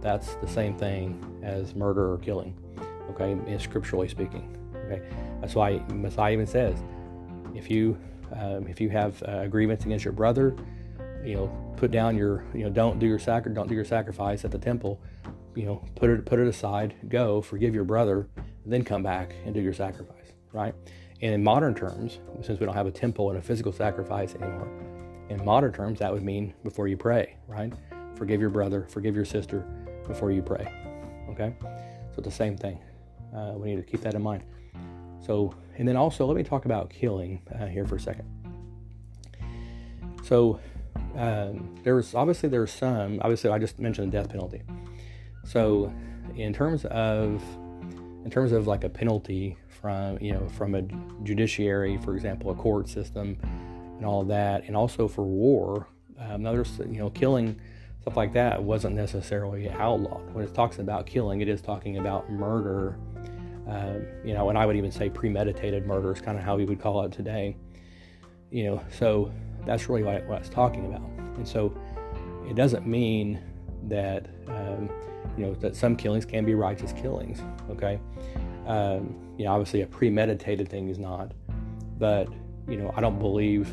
[0.01, 2.57] that's the same thing as murder or killing.
[3.11, 4.55] Okay, and scripturally speaking.
[4.87, 5.03] Okay,
[5.40, 6.79] that's why Messiah even says,
[7.55, 7.98] if you
[8.37, 10.55] um, if you have uh, agreements against your brother,
[11.24, 14.44] you know, put down your you know don't do your sacri- don't do your sacrifice
[14.44, 15.01] at the temple.
[15.55, 18.29] You know, put it put it aside, go forgive your brother,
[18.66, 20.33] then come back and do your sacrifice.
[20.53, 20.74] Right.
[21.20, 24.70] And in modern terms, since we don't have a temple and a physical sacrifice anymore,
[25.28, 27.72] in modern terms, that would mean before you pray, right?
[28.16, 29.66] Forgive your brother, forgive your sister
[30.06, 30.72] before you pray.
[31.30, 31.54] Okay?
[31.60, 32.78] So it's the same thing.
[33.34, 34.42] Uh, we need to keep that in mind.
[35.24, 38.26] So, and then also, let me talk about killing uh, here for a second.
[40.24, 40.60] So,
[41.16, 43.20] um, there's obviously there's some.
[43.22, 44.62] Obviously, I just mentioned the death penalty.
[45.44, 45.92] So,
[46.36, 47.42] in terms of
[48.24, 50.82] in terms of like a penalty from you know from a
[51.22, 53.38] judiciary, for example, a court system,
[53.98, 55.87] and all that, and also for war.
[56.18, 57.61] Um, there's you know killing
[58.00, 60.32] stuff like that wasn't necessarily outlawed.
[60.32, 62.96] When it talks about killing, it is talking about murder.
[63.66, 66.64] Um, you know, and I would even say premeditated murder is kind of how we
[66.64, 67.56] would call it today.
[68.50, 69.30] You know, so
[69.66, 71.02] that's really what, what it's talking about.
[71.37, 71.76] And so
[72.48, 73.40] it doesn't mean
[73.84, 74.88] that um,
[75.37, 77.42] you know that some killings can be righteous killings.
[77.70, 78.00] Okay,
[78.66, 81.32] um, you know, obviously a premeditated thing is not,
[81.98, 82.28] but
[82.66, 83.68] you know, I don't believe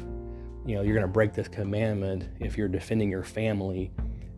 [0.65, 3.91] you know you're going to break this commandment if you're defending your family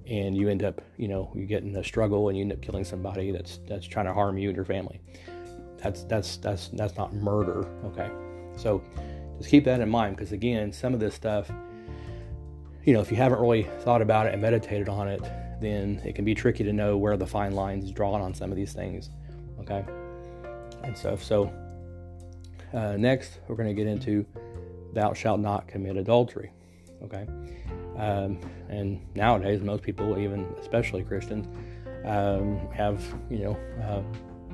[0.08, 2.62] and you end up you know you get in a struggle and you end up
[2.62, 5.00] killing somebody that's that's trying to harm you and your family.
[5.78, 8.10] That's that's that's that's not murder okay?
[8.56, 8.82] So
[9.38, 11.52] just keep that in mind because again some of this stuff
[12.84, 15.22] you know if you haven't really thought about it and meditated on it
[15.62, 18.52] then it can be tricky to know where the fine lines is drawn on some
[18.52, 19.10] of these things
[19.60, 19.86] okay?
[20.84, 21.24] And stuff.
[21.24, 21.52] So
[22.74, 24.26] uh, next we're going to get into
[24.94, 26.52] thou shalt not commit adultery.
[27.04, 27.28] Okay,
[27.98, 31.48] um, and nowadays most people, even especially Christians,
[32.06, 34.02] um, have you know uh,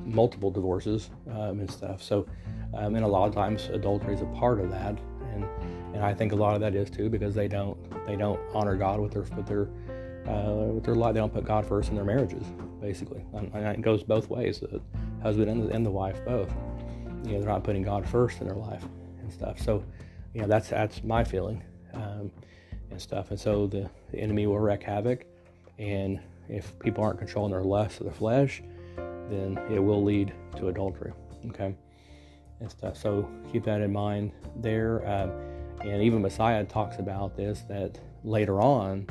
[0.05, 2.01] multiple divorces um, and stuff.
[2.01, 2.25] So,
[2.73, 4.97] um, and a lot of times adultery is a part of that,
[5.33, 5.45] and
[5.93, 8.75] and I think a lot of that is too because they don't they don't honor
[8.75, 9.69] God with their with their
[10.27, 11.13] uh, with their life.
[11.13, 12.43] They don't put God first in their marriages,
[12.81, 14.59] basically, and, and it goes both ways.
[14.59, 14.81] The
[15.21, 16.53] husband and the, and the wife both.
[17.25, 18.83] You know, they're not putting God first in their life
[19.21, 19.59] and stuff.
[19.61, 19.83] So
[20.33, 22.31] you know that's that's my feeling um,
[22.89, 23.31] and stuff.
[23.31, 25.25] And so the, the enemy will wreak havoc,
[25.77, 26.19] and
[26.49, 28.61] if people aren't controlling their lust of their flesh,
[29.29, 31.13] then it will lead to adultery.
[31.49, 31.75] Okay,
[32.59, 32.97] and stuff.
[32.97, 35.07] So keep that in mind there.
[35.07, 35.31] Um,
[35.81, 39.07] and even Messiah talks about this that later on,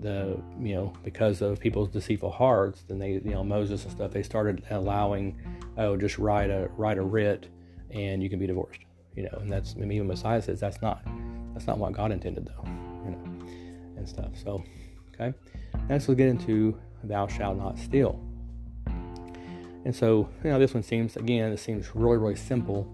[0.00, 4.10] the you know because of people's deceitful hearts, then they you know Moses and stuff
[4.10, 5.40] they started allowing
[5.76, 7.48] oh just write a write a writ
[7.90, 8.80] and you can be divorced
[9.16, 11.02] you know, and that's mean, even Messiah says that's not
[11.54, 12.64] that's not what God intended though,
[13.04, 13.46] you know,
[13.96, 14.30] and stuff.
[14.42, 14.62] So,
[15.14, 15.36] okay,
[15.88, 18.20] next we'll get into thou shalt not steal.
[19.84, 22.92] And so, you know, this one seems again, it seems really really simple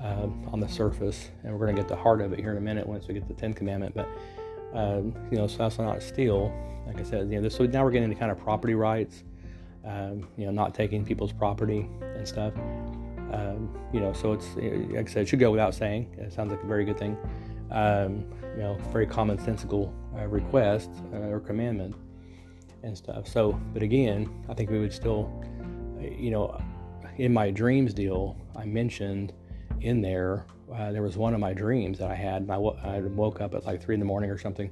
[0.00, 2.58] um, on the surface, and we're going to get the heart of it here in
[2.58, 3.94] a minute once we get the Ten Commandment.
[3.94, 4.08] But
[4.72, 6.52] um, you know, so shalt not steal.
[6.86, 9.24] Like I said, you know, this, so now we're getting into kind of property rights.
[9.84, 12.52] Um, you know, not taking people's property and stuff.
[13.32, 16.14] Um, you know, so it's like I said, it should go without saying.
[16.18, 17.16] It sounds like a very good thing.
[17.70, 18.24] Um,
[18.56, 21.94] you know, very commonsensical uh, request uh, or commandment
[22.82, 23.28] and stuff.
[23.28, 25.44] So, but again, I think we would still,
[25.98, 26.60] uh, you know,
[27.18, 29.34] in my dreams deal, I mentioned
[29.80, 32.42] in there uh, there was one of my dreams that I had.
[32.42, 34.70] I, w- I woke up at like three in the morning or something,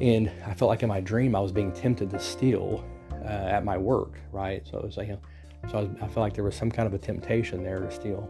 [0.00, 3.64] and I felt like in my dream I was being tempted to steal uh, at
[3.64, 4.18] my work.
[4.30, 5.08] Right, so it was like.
[5.08, 5.20] You know,
[5.70, 7.90] so I, was, I felt like there was some kind of a temptation there to
[7.90, 8.28] steal.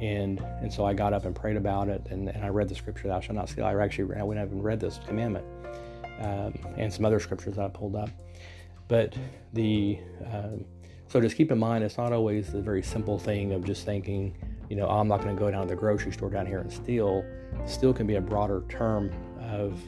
[0.00, 2.74] And and so I got up and prayed about it, and, and I read the
[2.76, 5.44] scripture, "Thou shalt not steal." I actually I went up and read this commandment,
[6.20, 8.10] um, and some other scriptures that I pulled up.
[8.86, 9.16] But
[9.54, 9.98] the
[10.32, 10.64] um,
[11.08, 14.36] so just keep in mind, it's not always the very simple thing of just thinking,
[14.68, 16.58] you know, oh, I'm not going to go down to the grocery store down here
[16.58, 17.24] and steal.
[17.66, 19.80] Steal can be a broader term of,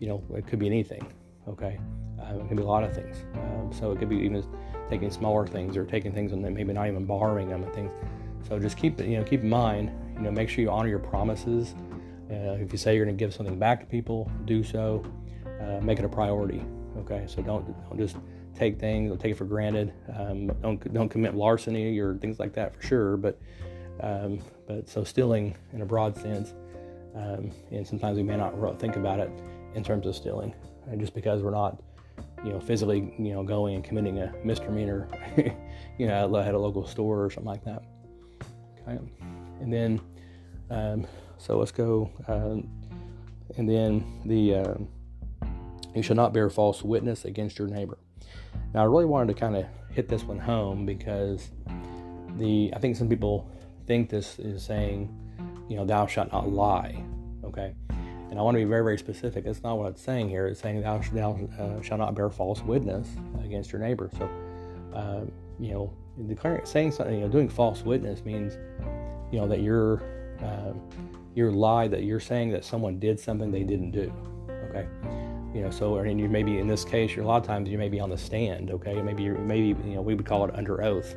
[0.00, 1.06] you know, it could be anything.
[1.48, 1.78] Okay,
[2.20, 3.16] uh, it can be a lot of things.
[3.34, 4.44] Um, so it could be even
[4.90, 7.92] taking smaller things or taking things and maybe not even borrowing them and things.
[8.48, 10.98] So just keep you know keep in mind you know make sure you honor your
[10.98, 11.74] promises.
[12.30, 15.04] Uh, if you say you're going to give something back to people, do so.
[15.60, 16.62] Uh, make it a priority.
[16.98, 18.16] Okay, so don't don't just
[18.54, 19.92] take things or take it for granted.
[20.16, 23.16] Um, don't don't commit larceny or things like that for sure.
[23.16, 23.38] But
[24.00, 26.54] um, but so stealing in a broad sense,
[27.14, 29.30] um, and sometimes we may not think about it
[29.74, 30.54] in terms of stealing,
[30.86, 31.80] and just because we're not
[32.44, 35.08] you know, physically, you know, going and committing a misdemeanor,
[35.98, 37.82] you know, at a local store or something like that.
[38.86, 38.98] Okay,
[39.60, 40.00] and then,
[40.70, 41.06] um,
[41.38, 42.60] so let's go, uh,
[43.56, 44.74] and then the uh,
[45.94, 47.98] you shall not bear false witness against your neighbor.
[48.74, 51.50] Now, I really wanted to kind of hit this one home because
[52.36, 53.50] the I think some people
[53.86, 55.14] think this is saying,
[55.68, 57.02] you know, thou shalt not lie.
[57.44, 57.74] Okay.
[58.30, 59.44] And I want to be very, very specific.
[59.44, 60.46] That's not what it's saying here.
[60.46, 63.08] It's saying thou, thou uh, shalt not bear false witness
[63.44, 64.10] against your neighbor.
[64.18, 64.28] So,
[64.94, 65.20] uh,
[65.60, 65.92] you know,
[66.26, 68.58] declaring, saying something, you know, doing false witness means,
[69.30, 70.02] you know, that you're,
[70.42, 70.72] uh,
[71.36, 74.12] your lie that you're saying that someone did something they didn't do.
[74.70, 74.88] Okay.
[75.54, 77.88] You know, so and you maybe in this case, a lot of times you may
[77.88, 78.70] be on the stand.
[78.70, 79.00] Okay.
[79.00, 81.14] Maybe maybe you know we would call it under oath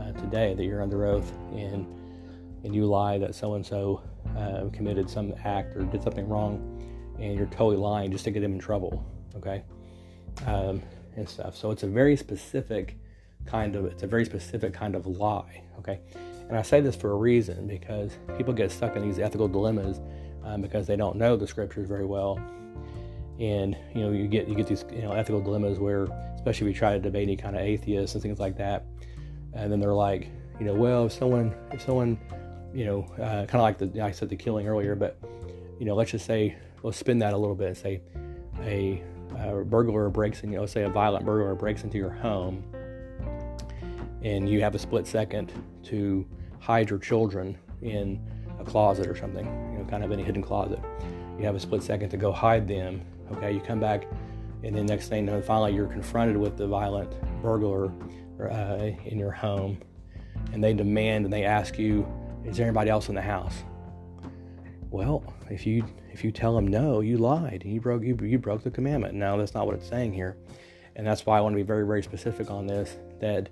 [0.00, 1.86] uh, today that you're under oath and
[2.64, 4.02] and you lie that so and so
[4.72, 6.82] committed some act or did something wrong,
[7.18, 9.04] and you're totally lying just to get them in trouble.
[9.36, 9.62] Okay.
[10.46, 10.82] Um,
[11.16, 11.56] and stuff.
[11.56, 12.98] So it's a very specific
[13.46, 15.62] kind of it's a very specific kind of lie.
[15.78, 16.00] Okay.
[16.48, 20.00] And I say this for a reason because people get stuck in these ethical dilemmas
[20.44, 22.38] um, because they don't know the scriptures very well.
[23.38, 26.04] And you know, you get you get these you know ethical dilemmas where,
[26.36, 28.86] especially if you try to debate any kind of atheists and things like that,
[29.52, 32.18] and then they're like, you know, well, if someone if someone,
[32.76, 35.18] you know, uh, kind of like the I said the killing earlier, but
[35.78, 38.02] you know, let's just say let's spin that a little bit say
[38.60, 39.02] a,
[39.38, 42.62] a burglar breaks in, you know, say a violent burglar breaks into your home,
[44.22, 45.52] and you have a split second
[45.84, 46.26] to
[46.60, 48.20] hide your children in
[48.60, 50.80] a closet or something, you know, kind of in a hidden closet.
[51.38, 53.00] You have a split second to go hide them.
[53.32, 54.06] Okay, you come back,
[54.62, 57.10] and then next thing, you know finally, you're confronted with the violent
[57.40, 57.90] burglar
[58.38, 59.78] uh, in your home,
[60.52, 62.06] and they demand and they ask you,
[62.46, 63.64] "Is there anybody else in the house?"
[64.90, 67.62] Well, if you if you tell them no, you lied.
[67.64, 69.14] You broke you, you broke the commandment.
[69.14, 70.36] Now that's not what it's saying here,
[70.94, 72.96] and that's why I want to be very very specific on this.
[73.20, 73.48] That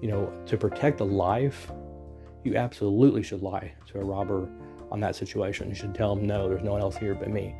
[0.00, 1.70] you know to protect the life
[2.44, 4.48] you absolutely should lie to a robber
[4.90, 5.68] on that situation.
[5.68, 7.54] You should tell them, no, there's no one else here but me,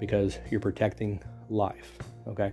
[0.00, 1.98] because you're protecting life.
[2.26, 2.52] Okay.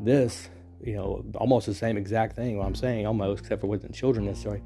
[0.00, 0.48] This,
[0.82, 2.58] you know, almost the same exact thing.
[2.58, 4.62] What I'm saying, almost, except for with the children necessarily.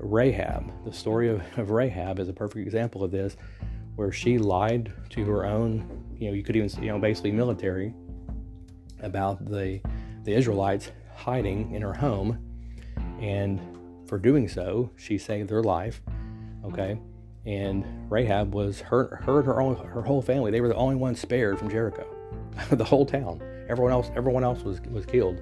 [0.00, 3.36] Rahab, the story of, of Rahab is a perfect example of this,
[3.96, 7.94] where she lied to her own, you know, you could even, you know, basically military
[9.00, 9.80] about the
[10.24, 12.38] the Israelites hiding in her home,
[13.20, 13.60] and
[14.06, 16.00] for doing so, she saved their life.
[16.64, 16.98] Okay,
[17.46, 20.50] and Rahab was her, her her own her whole family.
[20.50, 22.06] They were the only ones spared from Jericho,
[22.70, 23.42] the whole town.
[23.68, 25.40] Everyone else everyone else was was killed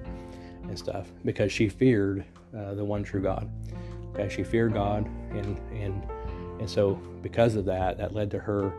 [0.63, 3.49] and stuff because she feared uh, the one true God.
[4.13, 6.07] Okay, she feared God, and and
[6.59, 8.73] and so because of that, that led to her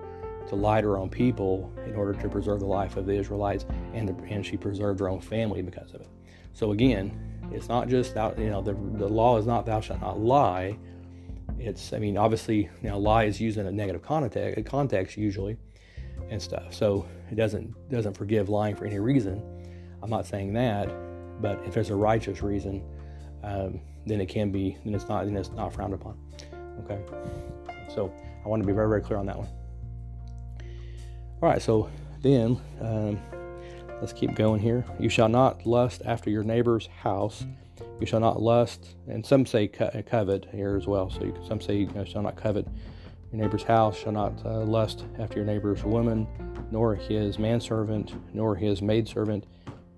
[0.48, 3.66] to lie to her own people in order to preserve the life of the Israelites,
[3.92, 6.08] and the, and she preserved her own family because of it.
[6.52, 7.18] So again,
[7.52, 10.78] it's not just that you know the the law is not thou shalt not lie.
[11.58, 15.56] It's I mean obviously you know lie is used in a negative context context usually
[16.30, 16.72] and stuff.
[16.72, 19.42] So it doesn't doesn't forgive lying for any reason.
[20.02, 20.88] I'm not saying that,
[21.40, 22.84] but if there's a righteous reason,
[23.42, 26.18] um, then it can be then it's not then it's not frowned upon.
[26.84, 26.98] Okay,
[27.94, 28.12] so
[28.44, 29.48] I want to be very very clear on that one.
[31.42, 31.90] All right, so
[32.22, 33.20] then um,
[34.04, 34.84] Let's keep going here.
[34.98, 37.46] You shall not lust after your neighbor's house.
[38.00, 41.08] You shall not lust, and some say co- covet here as well.
[41.08, 42.66] So you, some say you know, shall not covet
[43.32, 46.26] your neighbor's house, shall not uh, lust after your neighbor's woman,
[46.70, 49.46] nor his manservant, nor his maidservant,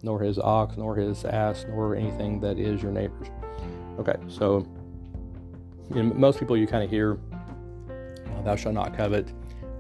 [0.03, 3.29] nor his ox, nor his ass, nor anything that is your neighbor's.
[3.99, 4.67] Okay, so
[5.95, 7.19] you know, most people you kind of hear,
[7.91, 9.33] uh, thou shalt not covet,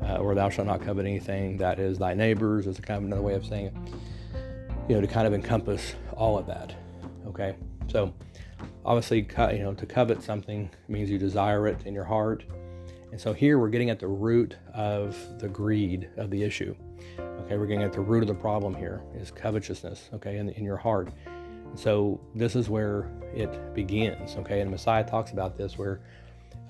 [0.03, 3.05] uh, or thou shalt not covet anything that is thy neighbor's, is a kind of
[3.05, 3.75] another way of saying it
[4.89, 6.75] you know, to kind of encompass all of that.
[7.27, 7.57] Okay,
[7.89, 8.13] so
[8.85, 12.45] obviously, you know, to covet something means you desire it in your heart,
[13.11, 16.75] and so here we're getting at the root of the greed of the issue.
[17.19, 20.11] Okay, we're getting at the root of the problem here is covetousness.
[20.15, 21.09] Okay, in, in your heart.
[21.75, 24.37] So this is where it begins.
[24.37, 26.01] Okay, and Messiah talks about this where,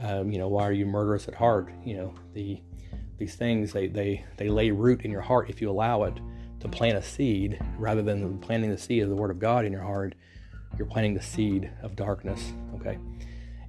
[0.01, 1.71] um, you know, why are you murderous at heart?
[1.85, 2.61] You know, the
[3.19, 6.19] these things they they they lay root in your heart if you allow it
[6.61, 9.73] to plant a seed rather than planting the seed of the Word of God in
[9.73, 10.15] your heart.
[10.77, 12.99] You're planting the seed of darkness, okay?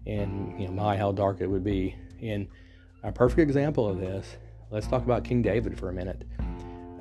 [0.06, 1.96] And you know, my how dark it would be.
[2.22, 2.48] And
[3.04, 4.38] a perfect example of this,
[4.72, 6.26] let's talk about King David for a minute,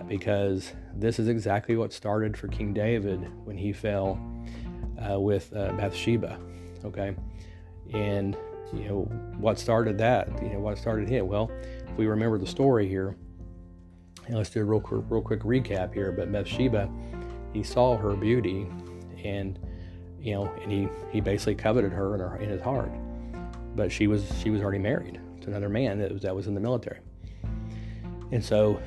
[0.08, 4.20] because this is exactly what started for King David when he fell
[4.98, 6.38] uh, with uh, Bathsheba,
[6.84, 7.16] okay?
[7.92, 8.36] And
[8.72, 9.00] you know
[9.38, 10.28] what started that?
[10.42, 11.26] You know what started it?
[11.26, 11.50] Well,
[11.88, 13.16] if we remember the story here,
[14.28, 16.12] let's do a real, real quick recap here.
[16.12, 16.90] But Bathsheba,
[17.52, 18.66] he saw her beauty,
[19.24, 19.58] and
[20.20, 22.90] you know, and he he basically coveted her in, her, in his heart.
[23.76, 26.54] But she was she was already married to another man that was that was in
[26.54, 26.98] the military.
[28.32, 28.80] And so,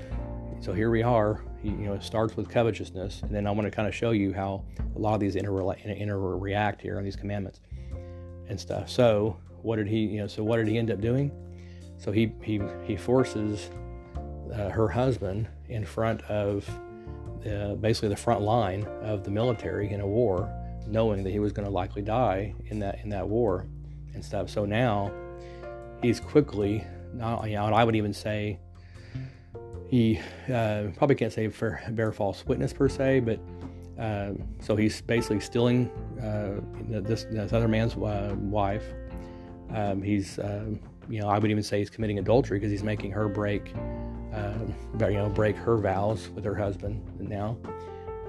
[0.61, 3.71] so here we are, you know, it starts with covetousness, and then I want to
[3.71, 4.63] kind of show you how
[4.95, 7.61] a lot of these interreact here on these commandments
[8.47, 8.89] and stuff.
[8.89, 11.31] So, what did he, you know, so what did he end up doing?
[11.97, 13.69] So he he he forces
[14.53, 16.69] uh, her husband in front of
[17.81, 20.51] basically the front line of the military in a war,
[20.87, 23.65] knowing that he was going to likely die in that in that war
[24.13, 24.49] and stuff.
[24.49, 25.11] So now
[26.01, 28.59] he's quickly, not, you know, I would even say
[29.89, 30.19] he
[30.53, 33.39] uh, probably can't say for bear false witness per se, but
[33.97, 35.89] um, so he's basically stealing
[36.21, 36.61] uh,
[37.01, 38.85] this, this, other man's uh, wife.
[39.73, 40.79] Um, he's, um,
[41.09, 43.73] you know, I would even say he's committing adultery because he's making her break,
[44.33, 47.57] um, you know, break her vows with her husband now,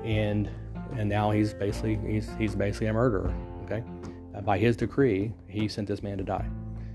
[0.02, 0.50] and
[0.96, 3.32] and now he's basically he's he's basically a murderer.
[3.64, 3.84] Okay,
[4.34, 6.46] uh, by his decree, he sent this man to die,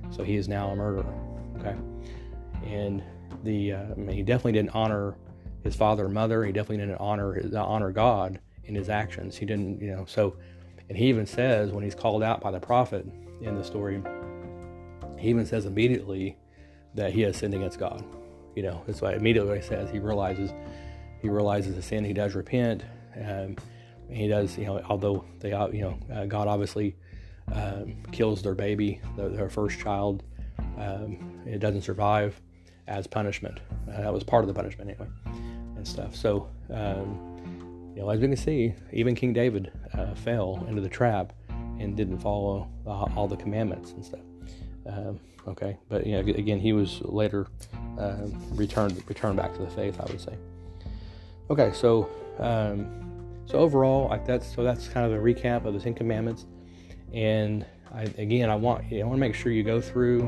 [0.09, 1.13] so he is now a murderer.
[1.59, 1.75] Okay,
[2.65, 3.03] and
[3.45, 5.15] the uh, I mean, he definitely didn't honor
[5.63, 6.43] his father and mother.
[6.43, 9.37] He definitely didn't honor his, uh, honor God in his actions.
[9.37, 10.05] He didn't, you know.
[10.05, 10.35] So,
[10.89, 13.05] and he even says when he's called out by the prophet
[13.41, 14.01] in the story,
[15.17, 16.37] he even says immediately
[16.93, 18.03] that he has sinned against God.
[18.55, 20.51] You know, that's why immediately he says he realizes
[21.21, 22.03] he realizes the sin.
[22.03, 22.83] He does repent.
[23.19, 23.55] Um,
[24.09, 26.95] he does, you know, although they, you know, uh, God obviously
[27.51, 30.23] um, kills their baby, their, their first child.
[30.77, 32.39] Um, it doesn't survive
[32.87, 33.59] as punishment.
[33.91, 35.07] Uh, that was part of the punishment anyway,
[35.75, 36.15] and stuff.
[36.15, 40.89] So, um, you know, as we can see, even King David uh, fell into the
[40.89, 41.33] trap
[41.79, 44.21] and didn't follow all the commandments and stuff.
[44.85, 47.47] Um, okay, but yeah, again, he was later
[47.99, 49.99] uh, returned returned back to the faith.
[49.99, 50.37] I would say.
[51.49, 52.09] Okay, so
[52.39, 53.05] um,
[53.45, 56.45] so overall, I, that's so that's kind of a recap of the Ten Commandments,
[57.13, 60.27] and I, again, I want you know, I want to make sure you go through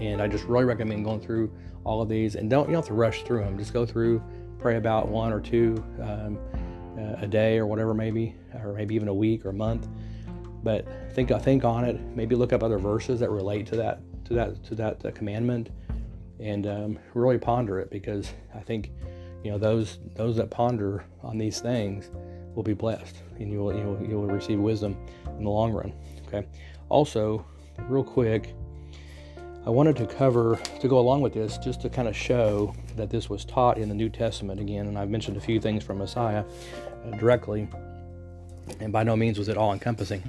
[0.00, 1.52] and I just really recommend going through
[1.84, 2.34] all of these.
[2.34, 3.58] And don't you don't have to rush through them.
[3.58, 4.22] Just go through,
[4.58, 6.38] pray about one or two um,
[6.98, 9.88] uh, a day or whatever, maybe, or maybe even a week or a month.
[10.62, 12.00] But think think on it.
[12.14, 15.70] Maybe look up other verses that relate to that to that to that uh, commandment,
[16.38, 18.92] and um, really ponder it because I think
[19.42, 22.10] you know those those that ponder on these things
[22.54, 24.96] will be blessed, and you will you will, you will receive wisdom
[25.38, 25.92] in the long run.
[26.26, 26.46] Okay.
[26.90, 27.44] Also,
[27.88, 28.54] real quick,
[29.66, 33.10] I wanted to cover, to go along with this, just to kind of show that
[33.10, 34.86] this was taught in the New Testament again.
[34.86, 36.44] And I've mentioned a few things from Messiah
[37.06, 37.68] uh, directly,
[38.80, 40.22] and by no means was it all encompassing.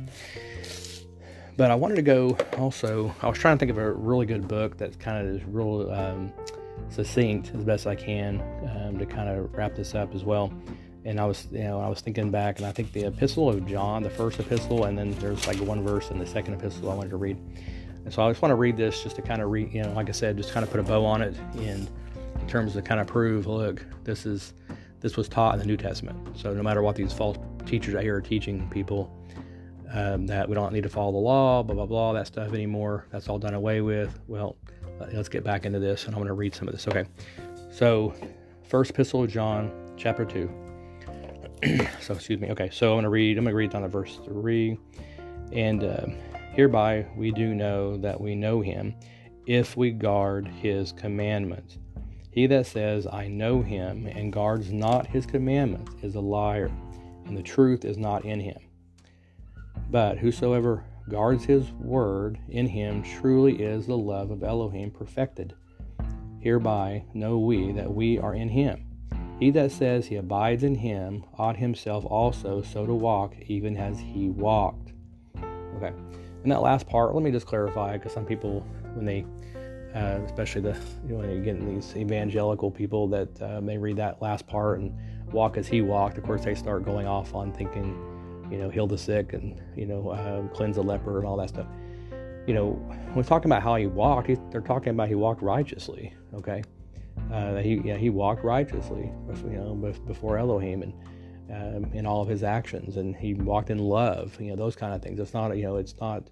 [1.55, 4.47] But I wanted to go also, I was trying to think of a really good
[4.47, 6.33] book that kind of is real um,
[6.89, 8.41] succinct as best I can
[8.75, 10.51] um, to kind of wrap this up as well.
[11.03, 13.65] And I was, you know, I was thinking back, and I think the Epistle of
[13.65, 16.95] John, the first epistle, and then there's like one verse in the second epistle I
[16.95, 17.37] wanted to read.
[18.03, 19.93] And so I just want to read this just to kind of read, you know,
[19.93, 21.89] like I said, just kind of put a bow on it and
[22.39, 24.53] in terms of kind of prove, look, this is
[24.99, 26.37] this was taught in the New Testament.
[26.37, 29.11] So no matter what these false teachers out here are teaching people,
[29.91, 33.05] um, that we don't need to follow the law, blah blah blah, that stuff anymore.
[33.11, 34.19] That's all done away with.
[34.27, 34.55] Well,
[34.99, 36.87] uh, let's get back into this, and I'm going to read some of this.
[36.87, 37.05] Okay,
[37.71, 38.13] so
[38.63, 40.49] First Epistle of John, chapter two.
[42.01, 42.49] so excuse me.
[42.49, 43.37] Okay, so I'm going to read.
[43.37, 44.77] I'm going to read down to verse three,
[45.51, 45.83] and.
[45.83, 46.15] Um,
[46.51, 48.93] Hereby we do know that we know him
[49.45, 51.77] if we guard his commandments.
[52.31, 56.71] He that says, I know him, and guards not his commandments, is a liar,
[57.25, 58.59] and the truth is not in him.
[59.89, 65.53] But whosoever guards his word, in him truly is the love of Elohim perfected.
[66.39, 68.87] Hereby know we that we are in him.
[69.39, 73.99] He that says he abides in him ought himself also so to walk, even as
[73.99, 74.93] he walked.
[75.77, 75.93] Okay.
[76.43, 78.65] And that last part, let me just clarify because some people,
[78.95, 79.25] when they,
[79.93, 83.97] uh, especially the, you know, when you get these evangelical people that uh, may read
[83.97, 84.93] that last part and
[85.31, 87.95] walk as he walked, of course, they start going off on thinking,
[88.51, 91.49] you know, heal the sick and, you know, uh, cleanse the leper and all that
[91.49, 91.67] stuff.
[92.47, 95.43] You know, when we're talking about how he walked, he, they're talking about he walked
[95.43, 96.63] righteously, okay?
[97.31, 99.11] Uh, he, yeah, he walked righteously,
[99.45, 100.81] you know, before Elohim.
[100.81, 100.93] And,
[101.51, 104.39] um, in all of his actions, and he walked in love.
[104.39, 105.19] You know those kind of things.
[105.19, 106.23] It's not you know it's not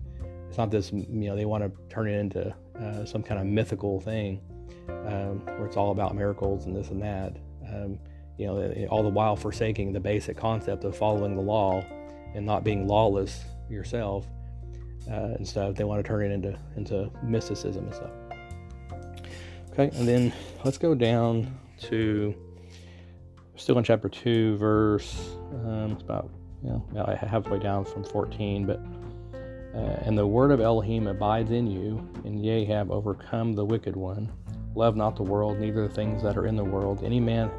[0.48, 3.46] it's not this you know they want to turn it into uh, some kind of
[3.46, 4.42] mythical thing
[4.88, 7.36] um, where it's all about miracles and this and that.
[7.68, 8.00] Um,
[8.38, 11.84] you know all the while forsaking the basic concept of following the law
[12.34, 14.26] and not being lawless yourself
[15.12, 15.76] uh, and stuff.
[15.76, 18.12] They want to turn it into into mysticism and stuff.
[19.72, 22.34] Okay, and then let's go down to
[23.60, 25.36] still in chapter 2, verse,
[25.66, 26.30] um, it's about,
[26.64, 28.80] you know, halfway down from 14, but,
[29.76, 33.96] uh, and the word of Elohim abides in you, and ye have overcome the wicked
[33.96, 34.32] one.
[34.76, 37.04] Love not the world, neither the things that are in the world.
[37.04, 37.52] Any man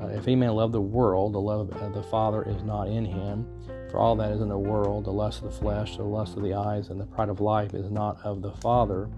[0.00, 3.04] uh, if any man love the world, the love of the Father is not in
[3.04, 3.46] him.
[3.90, 6.42] For all that is in the world, the lust of the flesh, the lust of
[6.42, 9.08] the eyes, and the pride of life is not of the Father,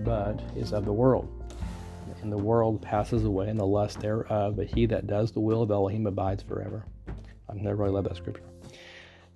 [0.00, 1.28] but is of the world.
[2.24, 5.60] And the world passes away, and the lust thereof, but he that does the will
[5.60, 6.86] of Elohim abides forever.
[7.50, 8.48] I've never really loved that scripture.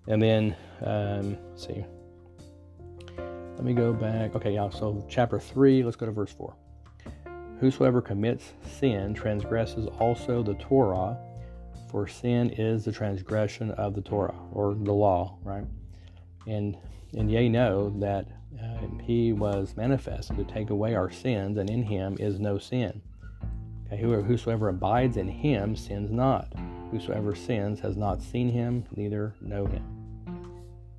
[0.07, 1.85] And then, um, see,
[3.19, 4.35] let me go back.
[4.35, 6.57] Okay, yeah, so chapter 3, let's go to verse 4.
[7.61, 11.19] Whosoever commits sin transgresses also the Torah,
[11.91, 15.65] for sin is the transgression of the Torah, or the law, right?
[16.47, 16.75] And,
[17.17, 18.27] and ye know that
[18.61, 23.01] uh, he was manifested to take away our sins, and in him is no sin.
[23.87, 26.53] Okay, whosoever abides in him sins not.
[26.91, 29.85] Whosoever sins has not seen him, neither know him.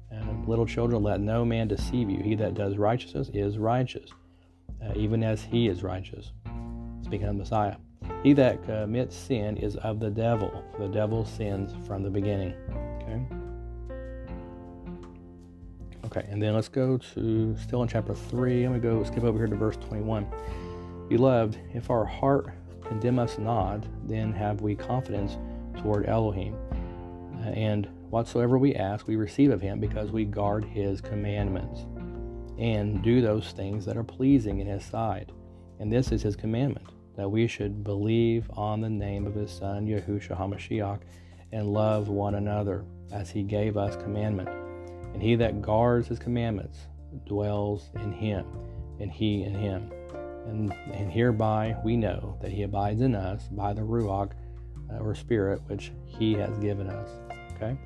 [0.10, 2.22] And little children, let no man deceive you.
[2.24, 4.10] He that does righteousness is righteous,
[4.84, 6.32] uh, even as he is righteous.
[7.04, 7.76] Speaking of Messiah.
[8.24, 10.64] He that commits sin is of the devil.
[10.78, 12.54] The devil sins from the beginning.
[16.10, 16.28] Okay.
[16.28, 18.64] And then let's go to still in chapter 3.
[18.64, 20.28] I'm going to go skip over here to verse 21.
[21.08, 22.50] Beloved, if our heart
[22.84, 25.38] condemn us not, then have we confidence
[25.80, 26.56] toward Elohim.
[27.36, 31.86] Uh, and whatsoever we ask, we receive of him because we guard his commandments
[32.58, 35.30] and do those things that are pleasing in his sight.
[35.80, 36.88] And this is his commandment
[37.18, 41.02] that we should believe on the name of his son, Yahushua HaMashiach,
[41.52, 44.50] and love one another as he gave us commandment.
[45.14, 46.78] And he that guards his commandments
[47.26, 48.46] dwells in him,
[49.00, 49.92] and he in him.
[50.46, 54.32] And, and hereby we know that he abides in us by the Ruach
[54.92, 57.10] uh, or Spirit which he has given us.
[57.56, 57.78] Okay?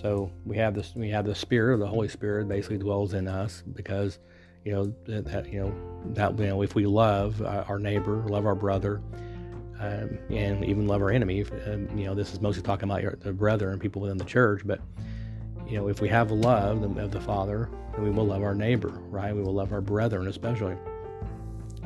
[0.00, 3.62] So we have this we have the Spirit, the Holy Spirit basically dwells in us
[3.74, 4.18] because
[4.64, 5.74] you know that you know
[6.14, 9.02] that you know if we love our neighbor, love our brother,
[9.78, 11.44] um, and even love our enemy.
[11.66, 14.24] Um, you know, this is mostly talking about your, the brother and people within the
[14.24, 14.80] church, but
[15.70, 18.90] you know, if we have love of the Father, then we will love our neighbor,
[19.08, 19.34] right?
[19.34, 20.76] We will love our brethren, especially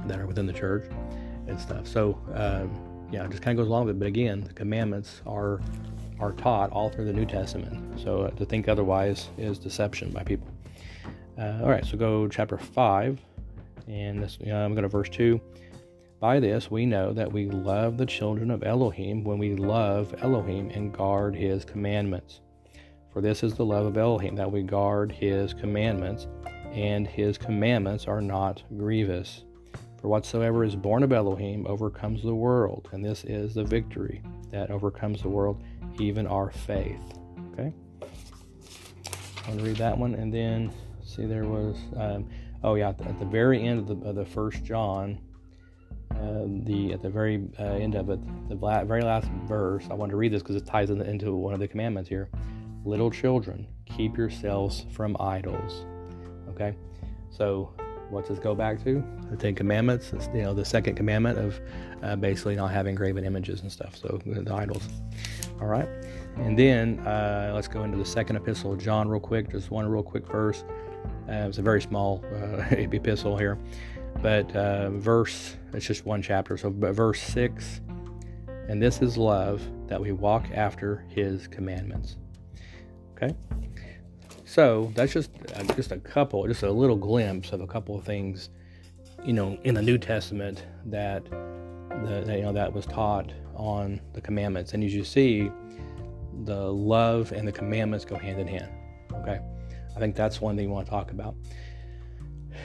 [0.06, 0.90] that are within the church
[1.46, 1.86] and stuff.
[1.86, 3.98] So, um, yeah, it just kind of goes along with it.
[3.98, 5.60] But again, the commandments are
[6.20, 8.00] are taught all through the New Testament.
[8.00, 10.46] So uh, to think otherwise is deception by people.
[11.36, 13.20] Uh, all right, so go chapter 5,
[13.88, 15.40] and this, you know, I'm going to verse 2.
[16.20, 20.70] By this we know that we love the children of Elohim when we love Elohim
[20.70, 22.40] and guard his commandments.
[23.14, 26.26] For this is the love of Elohim, that we guard his commandments,
[26.72, 29.44] and his commandments are not grievous.
[30.00, 34.72] For whatsoever is born of Elohim overcomes the world, and this is the victory that
[34.72, 35.62] overcomes the world,
[36.00, 37.00] even our faith.
[37.52, 37.72] Okay?
[39.46, 40.72] I'll read that one, and then
[41.04, 42.28] see there was um,
[42.64, 45.18] oh yeah at the very end of the, of the first john
[46.12, 50.12] uh, the at the very uh, end of it the very last verse i wanted
[50.12, 52.28] to read this because it ties in, into one of the commandments here
[52.84, 55.84] little children keep yourselves from idols
[56.48, 56.74] okay
[57.30, 57.72] so
[58.10, 61.60] what's this go back to the ten commandments it's, you know the second commandment of
[62.02, 64.88] uh, basically not having graven images and stuff so the idols
[65.60, 65.88] all right
[66.36, 69.86] and then uh, let's go into the second epistle of john real quick just one
[69.86, 70.64] real quick verse
[71.28, 73.58] uh, it's a very small uh, epistle here,
[74.20, 76.56] but uh, verse, it's just one chapter.
[76.56, 77.80] So, verse 6
[78.66, 82.16] and this is love that we walk after his commandments.
[83.16, 83.34] Okay?
[84.44, 88.04] So, that's just uh, just a couple, just a little glimpse of a couple of
[88.04, 88.50] things,
[89.24, 94.00] you know, in the New Testament that, the, that, you know, that was taught on
[94.12, 94.74] the commandments.
[94.74, 95.50] And as you see,
[96.44, 98.70] the love and the commandments go hand in hand.
[99.12, 99.40] Okay?
[99.96, 101.34] I think that's one thing you want to talk about.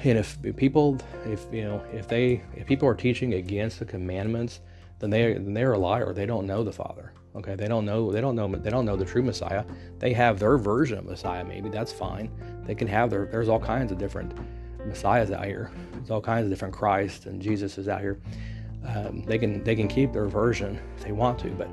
[0.03, 4.61] And if people, if you know, if they, if people are teaching against the commandments,
[4.99, 6.13] then they, then they're a liar.
[6.13, 7.13] They don't know the Father.
[7.35, 9.63] Okay, they don't know, they don't know, they don't know the true Messiah.
[9.99, 11.43] They have their version of Messiah.
[11.43, 12.31] Maybe that's fine.
[12.65, 13.25] They can have their.
[13.27, 14.33] There's all kinds of different
[14.85, 15.71] messiahs out here.
[15.93, 18.19] There's all kinds of different Christ and Jesus is out here.
[18.87, 21.69] Um, they can they can keep their version if they want to, but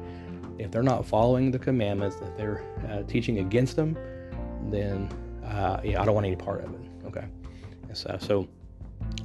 [0.59, 3.97] if they're not following the commandments that they're uh, teaching against them,
[4.71, 5.09] then
[5.45, 6.81] uh, yeah, I don't want any part of it.
[7.07, 7.27] Okay.
[7.93, 8.49] So, so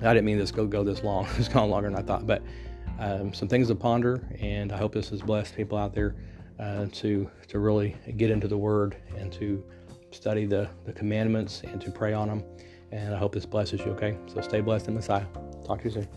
[0.01, 1.27] I didn't mean this go go this long.
[1.37, 2.41] it's gone longer than I thought, but
[3.01, 6.15] um, some things to ponder, and I hope this has blessed people out there
[6.59, 9.63] uh, to to really get into the Word and to
[10.11, 12.43] study the, the commandments and to pray on them.
[12.91, 14.17] And I hope this blesses you, okay?
[14.27, 15.25] So stay blessed in Messiah.
[15.65, 16.07] Talk to you soon.